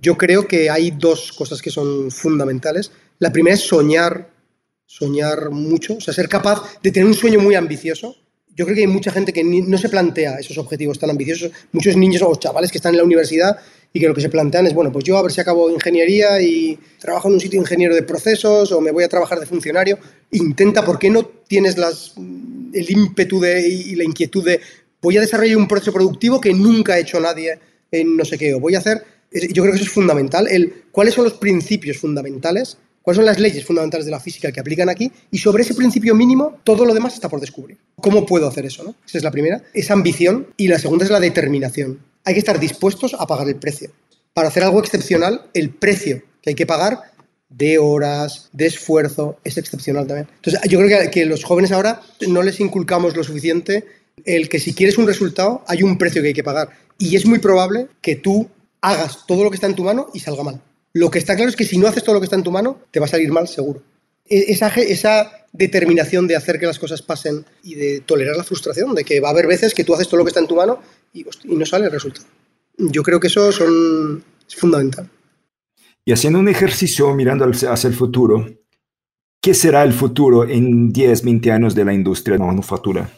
Yo 0.00 0.16
creo 0.16 0.46
que 0.46 0.68
hay 0.68 0.90
dos 0.90 1.32
cosas 1.32 1.62
que 1.62 1.70
son 1.70 2.10
fundamentales. 2.10 2.92
La 3.18 3.32
primera 3.32 3.54
es 3.54 3.62
soñar, 3.62 4.30
soñar 4.84 5.50
mucho, 5.50 5.96
o 5.96 6.00
sea, 6.00 6.12
ser 6.12 6.28
capaz 6.28 6.78
de 6.82 6.92
tener 6.92 7.06
un 7.06 7.14
sueño 7.14 7.40
muy 7.40 7.54
ambicioso. 7.54 8.14
Yo 8.54 8.64
creo 8.64 8.74
que 8.74 8.82
hay 8.82 8.86
mucha 8.86 9.10
gente 9.10 9.32
que 9.32 9.44
no 9.44 9.76
se 9.78 9.88
plantea 9.88 10.38
esos 10.38 10.56
objetivos 10.58 10.98
tan 10.98 11.10
ambiciosos. 11.10 11.50
Muchos 11.72 11.96
niños 11.96 12.22
o 12.22 12.34
chavales 12.36 12.70
que 12.70 12.78
están 12.78 12.94
en 12.94 12.98
la 12.98 13.04
universidad 13.04 13.58
y 13.92 14.00
que 14.00 14.08
lo 14.08 14.14
que 14.14 14.22
se 14.22 14.30
plantean 14.30 14.66
es, 14.66 14.74
bueno, 14.74 14.92
pues 14.92 15.04
yo 15.04 15.18
a 15.18 15.22
ver 15.22 15.32
si 15.32 15.40
acabo 15.40 15.70
ingeniería 15.70 16.40
y 16.40 16.78
trabajo 16.98 17.28
en 17.28 17.34
un 17.34 17.40
sitio 17.40 17.60
ingeniero 17.60 17.94
de 17.94 18.02
procesos 18.02 18.72
o 18.72 18.80
me 18.80 18.92
voy 18.92 19.04
a 19.04 19.08
trabajar 19.08 19.40
de 19.40 19.46
funcionario. 19.46 19.98
Intenta, 20.30 20.84
¿por 20.84 20.98
qué 20.98 21.10
no 21.10 21.24
tienes 21.24 21.76
las 21.76 22.14
el 22.78 22.90
ímpetu 22.90 23.40
de, 23.40 23.66
y 23.66 23.94
la 23.94 24.04
inquietud 24.04 24.44
de 24.44 24.60
voy 25.00 25.16
a 25.16 25.20
desarrollar 25.20 25.56
un 25.56 25.68
proceso 25.68 25.92
productivo 25.92 26.40
que 26.40 26.52
nunca 26.52 26.94
ha 26.94 26.98
hecho 26.98 27.20
nadie 27.20 27.58
en 27.90 28.16
no 28.16 28.24
sé 28.24 28.36
qué, 28.36 28.54
o 28.54 28.60
voy 28.60 28.74
a 28.74 28.78
hacer, 28.78 29.04
yo 29.30 29.62
creo 29.62 29.72
que 29.72 29.76
eso 29.76 29.84
es 29.84 29.90
fundamental, 29.90 30.48
el 30.50 30.84
cuáles 30.90 31.14
son 31.14 31.24
los 31.24 31.34
principios 31.34 31.98
fundamentales, 31.98 32.76
cuáles 33.02 33.16
son 33.16 33.26
las 33.26 33.38
leyes 33.38 33.64
fundamentales 33.64 34.06
de 34.06 34.10
la 34.10 34.18
física 34.18 34.50
que 34.50 34.58
aplican 34.58 34.88
aquí, 34.88 35.10
y 35.30 35.38
sobre 35.38 35.62
ese 35.62 35.74
principio 35.74 36.14
mínimo 36.14 36.58
todo 36.64 36.84
lo 36.84 36.92
demás 36.92 37.14
está 37.14 37.28
por 37.28 37.40
descubrir. 37.40 37.78
¿Cómo 38.00 38.26
puedo 38.26 38.48
hacer 38.48 38.66
eso? 38.66 38.82
No? 38.82 38.96
Esa 39.06 39.18
es 39.18 39.24
la 39.24 39.30
primera, 39.30 39.62
esa 39.72 39.92
ambición, 39.92 40.48
y 40.56 40.68
la 40.68 40.78
segunda 40.78 41.04
es 41.04 41.10
la 41.10 41.20
determinación. 41.20 42.00
Hay 42.24 42.34
que 42.34 42.40
estar 42.40 42.58
dispuestos 42.58 43.14
a 43.14 43.26
pagar 43.26 43.48
el 43.48 43.56
precio. 43.56 43.90
Para 44.34 44.48
hacer 44.48 44.64
algo 44.64 44.80
excepcional, 44.80 45.46
el 45.54 45.70
precio 45.70 46.22
que 46.42 46.50
hay 46.50 46.56
que 46.56 46.66
pagar 46.66 46.98
de 47.56 47.78
horas, 47.78 48.48
de 48.52 48.66
esfuerzo, 48.66 49.38
es 49.44 49.56
excepcional 49.56 50.06
también. 50.06 50.28
Entonces, 50.36 50.60
yo 50.70 50.78
creo 50.78 51.00
que, 51.00 51.10
que 51.10 51.26
los 51.26 51.44
jóvenes 51.44 51.72
ahora 51.72 52.02
no 52.28 52.42
les 52.42 52.60
inculcamos 52.60 53.16
lo 53.16 53.24
suficiente 53.24 53.84
el 54.24 54.48
que 54.48 54.60
si 54.60 54.74
quieres 54.74 54.98
un 54.98 55.06
resultado 55.06 55.62
hay 55.66 55.82
un 55.82 55.98
precio 55.98 56.22
que 56.22 56.28
hay 56.28 56.34
que 56.34 56.44
pagar. 56.44 56.70
Y 56.98 57.16
es 57.16 57.26
muy 57.26 57.38
probable 57.38 57.88
que 58.00 58.16
tú 58.16 58.48
hagas 58.80 59.26
todo 59.26 59.44
lo 59.44 59.50
que 59.50 59.56
está 59.56 59.66
en 59.66 59.74
tu 59.74 59.84
mano 59.84 60.08
y 60.14 60.20
salga 60.20 60.42
mal. 60.42 60.60
Lo 60.92 61.10
que 61.10 61.18
está 61.18 61.34
claro 61.34 61.50
es 61.50 61.56
que 61.56 61.64
si 61.64 61.78
no 61.78 61.86
haces 61.86 62.02
todo 62.02 62.14
lo 62.14 62.20
que 62.20 62.26
está 62.26 62.36
en 62.36 62.42
tu 62.42 62.50
mano, 62.50 62.80
te 62.90 63.00
va 63.00 63.06
a 63.06 63.08
salir 63.08 63.30
mal 63.30 63.48
seguro. 63.48 63.82
e-, 64.28 64.46
esa, 64.48 64.68
esa 64.68 65.30
determinación 65.52 66.26
de 66.26 66.36
hacer 66.36 66.58
que 66.58 66.66
las 66.66 66.78
cosas 66.78 67.02
pasen 67.02 67.44
y 67.62 67.74
de 67.74 68.00
tolerar 68.00 68.36
la 68.36 68.44
frustración, 68.44 68.94
de 68.94 69.04
que 69.04 69.20
va 69.20 69.28
a 69.28 69.30
haber 69.32 69.46
veces 69.46 69.74
que 69.74 69.84
tú 69.84 69.94
haces 69.94 70.08
todo 70.08 70.18
lo 70.18 70.24
que 70.24 70.30
está 70.30 70.40
en 70.40 70.46
tu 70.46 70.56
mano 70.56 70.80
y, 71.12 71.24
no 71.44 71.66
sale 71.66 71.86
el 71.86 71.92
resultado. 71.92 72.26
Yo 72.78 73.02
creo 73.02 73.20
que 73.20 73.28
eso 73.28 73.52
son, 73.52 74.22
es 74.48 74.54
fundamental. 74.54 75.08
Y 76.08 76.12
haciendo 76.12 76.38
un 76.38 76.48
ejercicio 76.48 77.12
mirando 77.16 77.44
hacia 77.44 77.88
el 77.88 77.94
futuro, 77.94 78.46
¿qué 79.42 79.52
será 79.54 79.82
el 79.82 79.92
futuro 79.92 80.48
en 80.48 80.92
10, 80.92 81.24
20 81.24 81.50
años 81.50 81.74
de 81.74 81.84
la 81.84 81.92
industria 81.92 82.34
de 82.34 82.38
la 82.38 82.46
manufactura? 82.46 83.10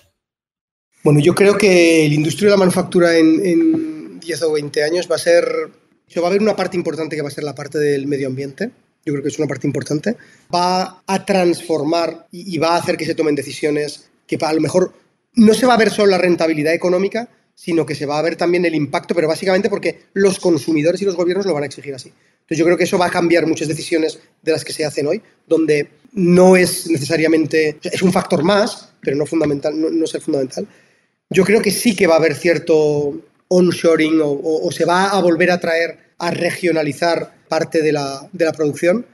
Bueno, 1.05 1.20
yo 1.20 1.35
creo 1.35 1.59
que 1.59 2.07
la 2.09 2.14
industria 2.14 2.46
de 2.46 2.53
la 2.53 2.57
manufactura 2.57 3.14
en, 3.14 3.44
en 3.44 4.18
10 4.20 4.42
o 4.42 4.53
20 4.53 4.83
años 4.83 5.07
va 5.11 5.16
a 5.16 5.18
ser, 5.18 5.44
va 5.44 6.22
a 6.22 6.27
haber 6.29 6.40
una 6.40 6.57
parte 6.57 6.79
importante 6.79 7.14
que 7.14 7.20
va 7.20 7.29
a 7.29 7.31
ser 7.31 7.44
la 7.44 7.55
parte 7.55 7.79
del 7.79 8.07
medio 8.07 8.27
ambiente. 8.27 8.70
Yo 9.05 9.12
creo 9.12 9.22
que 9.22 9.29
es 9.29 9.38
una 9.38 9.48
parte 9.48 9.66
importante. 9.66 10.16
Va 10.53 11.03
a 11.07 11.24
transformar 11.27 12.27
y, 12.33 12.57
va 12.57 12.68
a 12.68 12.79
hacer 12.79 12.96
que 12.96 13.05
se 13.05 13.14
tomen 13.14 13.35
decisiones 13.35 14.09
que 14.27 14.38
a 14.40 14.53
lo 14.55 14.62
mejor 14.62 14.94
no 15.35 15.53
se 15.53 15.66
va 15.66 15.74
a 15.74 15.79
ver 15.79 15.90
solo 15.90 16.12
la 16.12 16.18
rentabilidad 16.18 16.72
económica, 16.72 17.29
sino 17.59 17.85
que 17.85 17.97
se 17.97 18.07
va 18.07 18.21
a 18.21 18.23
ver 18.23 18.37
también 18.37 18.64
el 18.66 18.77
impacto, 18.77 19.16
pero 19.16 19.27
básicamente 19.27 19.68
porque 19.68 20.03
los 20.12 20.38
consumidores 20.38 21.03
y 21.03 21.05
los 21.05 21.16
gobiernos 21.16 21.44
lo 21.44 21.55
van 21.55 21.64
a 21.64 21.66
exigir 21.66 21.92
así. 21.92 22.09
Entonces 22.09 22.57
yo 22.57 22.64
creo 22.64 22.77
que 22.77 22.85
eso 22.85 22.97
va 22.97 23.07
a 23.07 23.11
cambiar 23.11 23.49
muchas 23.49 23.66
decisiones 23.66 24.21
de 24.40 24.53
las 24.53 24.64
que 24.64 24.73
se 24.73 24.85
hacen 24.85 25.09
hoy, 25.09 25.21
donde 25.44 25.88
no 26.12 26.55
es 26.55 26.88
necesariamente, 26.88 27.77
es 27.83 28.01
un 28.01 28.12
factor 28.12 28.44
más, 28.44 28.90
pero 29.01 29.16
no, 29.16 29.27
fundamental, 29.27 29.75
no, 29.77 30.05
es 30.05 30.14
el 30.14 30.21
fundamental. 30.21 30.68
Yo 31.31 31.44
creo 31.44 31.61
que 31.61 31.73
sí 31.73 31.97
que 31.97 32.07
va 32.07 32.14
a 32.14 32.18
haber 32.18 32.37
cierto 32.37 33.21
onshoring 33.49 34.21
o, 34.21 34.38
o, 34.40 34.71
se 34.71 34.85
va 34.85 35.09
a 35.09 35.21
volver 35.21 35.51
a 35.51 35.59
traer, 35.59 36.14
a 36.18 36.31
regionalizar 36.31 37.38
parte 37.49 37.83
de 37.83 37.90
la, 37.90 38.29
de 38.33 38.44
la 38.44 38.53
producción. 38.53 39.05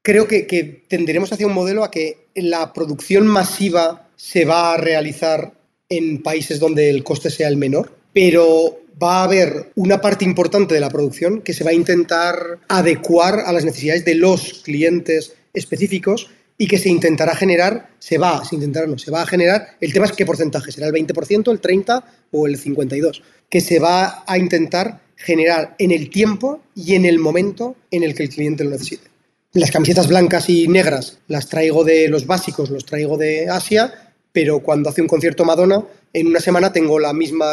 Creo 0.00 0.28
que, 0.28 0.46
que 0.46 0.84
tenderemos 0.86 1.32
hacia 1.32 1.48
un 1.48 1.54
modelo 1.54 1.82
a 1.82 1.90
que 1.90 2.28
la 2.36 2.72
producción 2.72 3.26
masiva 3.26 4.10
se 4.14 4.44
va 4.44 4.74
a 4.74 4.76
realizar 4.76 5.54
en 5.90 6.22
países 6.22 6.60
donde 6.60 6.88
el 6.88 7.04
coste 7.04 7.30
sea 7.30 7.48
el 7.48 7.56
menor, 7.56 7.92
pero 8.12 8.80
va 9.02 9.20
a 9.20 9.24
haber 9.24 9.72
una 9.74 10.00
parte 10.00 10.24
importante 10.24 10.74
de 10.74 10.80
la 10.80 10.88
producción 10.88 11.42
que 11.42 11.52
se 11.52 11.64
va 11.64 11.70
a 11.70 11.74
intentar 11.74 12.60
adecuar 12.68 13.40
a 13.40 13.52
las 13.52 13.64
necesidades 13.64 14.04
de 14.04 14.14
los 14.14 14.62
clientes 14.62 15.34
específicos 15.52 16.30
y 16.56 16.66
que 16.66 16.78
se 16.78 16.90
intentará 16.90 17.34
generar, 17.34 17.88
se 17.98 18.18
va, 18.18 18.44
se 18.44 18.54
intentará 18.54 18.86
no, 18.86 18.98
se 18.98 19.10
va 19.10 19.22
a 19.22 19.26
generar, 19.26 19.76
el 19.80 19.92
tema 19.92 20.06
es 20.06 20.12
qué 20.12 20.26
porcentaje, 20.26 20.70
será 20.70 20.86
el 20.86 20.92
20%, 20.92 21.50
el 21.50 21.60
30% 21.60 22.04
o 22.32 22.46
el 22.46 22.60
52%, 22.60 23.22
que 23.48 23.60
se 23.60 23.78
va 23.78 24.24
a 24.26 24.38
intentar 24.38 25.00
generar 25.16 25.74
en 25.78 25.90
el 25.90 26.10
tiempo 26.10 26.60
y 26.74 26.94
en 26.94 27.06
el 27.06 27.18
momento 27.18 27.76
en 27.90 28.02
el 28.02 28.14
que 28.14 28.24
el 28.24 28.28
cliente 28.28 28.64
lo 28.64 28.70
necesite. 28.70 29.08
Las 29.52 29.70
camisetas 29.70 30.06
blancas 30.06 30.48
y 30.48 30.68
negras 30.68 31.18
las 31.26 31.48
traigo 31.48 31.82
de 31.82 32.08
los 32.08 32.26
básicos, 32.26 32.70
los 32.70 32.84
traigo 32.84 33.16
de 33.16 33.48
Asia, 33.48 34.09
pero 34.32 34.60
cuando 34.60 34.90
hace 34.90 35.02
un 35.02 35.08
concierto 35.08 35.44
Madonna, 35.44 35.84
en 36.12 36.26
una 36.26 36.40
semana 36.40 36.72
tengo 36.72 36.98
la 36.98 37.12
misma 37.12 37.46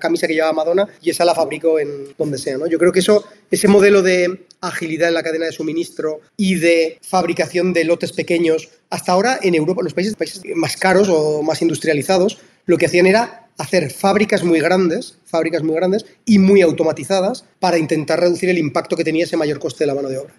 camisa 0.00 0.26
que 0.26 0.34
lleva 0.34 0.52
Madonna 0.52 0.88
y 1.02 1.10
esa 1.10 1.24
la 1.24 1.34
fabrico 1.34 1.78
en 1.78 2.14
donde 2.16 2.38
sea. 2.38 2.56
¿no? 2.58 2.66
Yo 2.66 2.78
creo 2.78 2.92
que 2.92 3.00
eso, 3.00 3.24
ese 3.50 3.68
modelo 3.68 4.02
de 4.02 4.46
agilidad 4.60 5.08
en 5.08 5.14
la 5.14 5.22
cadena 5.22 5.46
de 5.46 5.52
suministro 5.52 6.20
y 6.36 6.56
de 6.56 6.98
fabricación 7.02 7.72
de 7.72 7.84
lotes 7.84 8.12
pequeños, 8.12 8.68
hasta 8.90 9.12
ahora 9.12 9.38
en 9.42 9.54
Europa, 9.54 9.82
los 9.82 9.94
países, 9.94 10.16
países 10.16 10.42
más 10.54 10.76
caros 10.76 11.08
o 11.10 11.42
más 11.42 11.60
industrializados, 11.62 12.38
lo 12.66 12.78
que 12.78 12.86
hacían 12.86 13.06
era 13.06 13.48
hacer 13.58 13.90
fábricas 13.90 14.44
muy 14.44 14.60
grandes, 14.60 15.18
fábricas 15.24 15.62
muy 15.62 15.74
grandes 15.74 16.06
y 16.24 16.38
muy 16.38 16.62
automatizadas 16.62 17.44
para 17.58 17.78
intentar 17.78 18.20
reducir 18.20 18.48
el 18.48 18.58
impacto 18.58 18.96
que 18.96 19.04
tenía 19.04 19.24
ese 19.24 19.36
mayor 19.36 19.58
coste 19.58 19.84
de 19.84 19.88
la 19.88 19.94
mano 19.94 20.08
de 20.08 20.18
obra. 20.18 20.34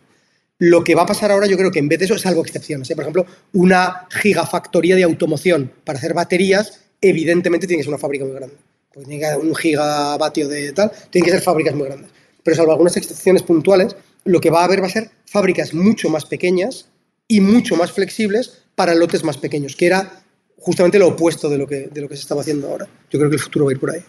Lo 0.59 0.83
que 0.83 0.93
va 0.93 1.03
a 1.03 1.05
pasar 1.05 1.31
ahora, 1.31 1.47
yo 1.47 1.57
creo 1.57 1.71
que 1.71 1.79
en 1.79 1.87
vez 1.87 1.99
de 1.99 2.05
eso, 2.05 2.15
es 2.15 2.25
algo 2.25 2.41
excepciones. 2.41 2.89
¿eh? 2.89 2.95
Por 2.95 3.03
ejemplo, 3.03 3.25
una 3.53 4.07
gigafactoría 4.11 4.97
de 4.97 5.03
automoción 5.03 5.71
para 5.85 5.97
hacer 5.97 6.13
baterías, 6.13 6.81
evidentemente 6.99 7.65
tiene 7.65 7.79
que 7.79 7.85
ser 7.85 7.93
una 7.93 7.97
fábrica 7.97 8.25
muy 8.25 8.35
grande. 8.35 8.55
Porque 8.93 9.07
tiene 9.07 9.25
que 9.25 9.35
un 9.37 9.55
gigavatio 9.55 10.49
de 10.49 10.73
tal, 10.73 10.91
tienen 11.09 11.25
que 11.25 11.31
ser 11.31 11.41
fábricas 11.41 11.75
muy 11.75 11.87
grandes. 11.87 12.11
Pero 12.43 12.57
salvo 12.57 12.73
algunas 12.73 12.97
excepciones 12.97 13.41
puntuales, 13.41 13.95
lo 14.25 14.41
que 14.41 14.49
va 14.49 14.61
a 14.61 14.65
haber 14.65 14.81
va 14.81 14.87
a 14.87 14.91
ser 14.91 15.09
fábricas 15.25 15.73
mucho 15.73 16.09
más 16.09 16.25
pequeñas 16.25 16.89
y 17.27 17.39
mucho 17.39 17.77
más 17.77 17.93
flexibles 17.93 18.63
para 18.75 18.95
lotes 18.95 19.23
más 19.23 19.37
pequeños, 19.37 19.77
que 19.77 19.85
era 19.85 20.23
justamente 20.57 20.99
lo 20.99 21.07
opuesto 21.07 21.49
de 21.49 21.57
lo 21.57 21.67
que, 21.67 21.87
de 21.87 22.01
lo 22.01 22.09
que 22.09 22.15
se 22.15 22.23
estaba 22.23 22.41
haciendo 22.41 22.67
ahora. 22.67 22.85
Yo 23.09 23.17
creo 23.17 23.29
que 23.29 23.37
el 23.37 23.41
futuro 23.41 23.65
va 23.65 23.71
a 23.71 23.73
ir 23.73 23.79
por 23.79 23.91
ahí. 23.91 24.03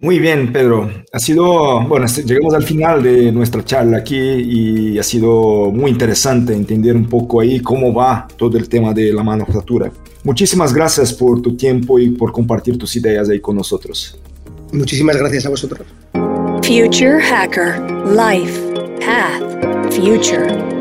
Muy 0.00 0.20
bien, 0.20 0.52
Pedro. 0.52 0.88
Ha 1.12 1.18
sido, 1.18 1.80
bueno, 1.88 2.06
llegamos 2.06 2.54
al 2.54 2.62
final 2.62 3.02
de 3.02 3.32
nuestra 3.32 3.64
charla 3.64 3.98
aquí 3.98 4.16
y 4.16 4.96
ha 4.96 5.02
sido 5.02 5.72
muy 5.72 5.90
interesante 5.90 6.54
entender 6.54 6.94
un 6.94 7.08
poco 7.08 7.40
ahí 7.40 7.58
cómo 7.58 7.92
va 7.92 8.28
todo 8.36 8.56
el 8.58 8.68
tema 8.68 8.94
de 8.94 9.12
la 9.12 9.24
manufactura. 9.24 9.90
Muchísimas 10.22 10.72
gracias 10.72 11.12
por 11.12 11.42
tu 11.42 11.56
tiempo 11.56 11.98
y 11.98 12.10
por 12.10 12.30
compartir 12.30 12.78
tus 12.78 12.94
ideas 12.94 13.28
ahí 13.28 13.40
con 13.40 13.56
nosotros. 13.56 14.20
Muchísimas 14.72 15.16
gracias 15.16 15.46
a 15.46 15.48
vosotros. 15.48 15.84
Future 16.62 17.20
Hacker 17.20 17.80
Life 18.14 18.60
Path 19.00 19.92
Future 19.92 20.77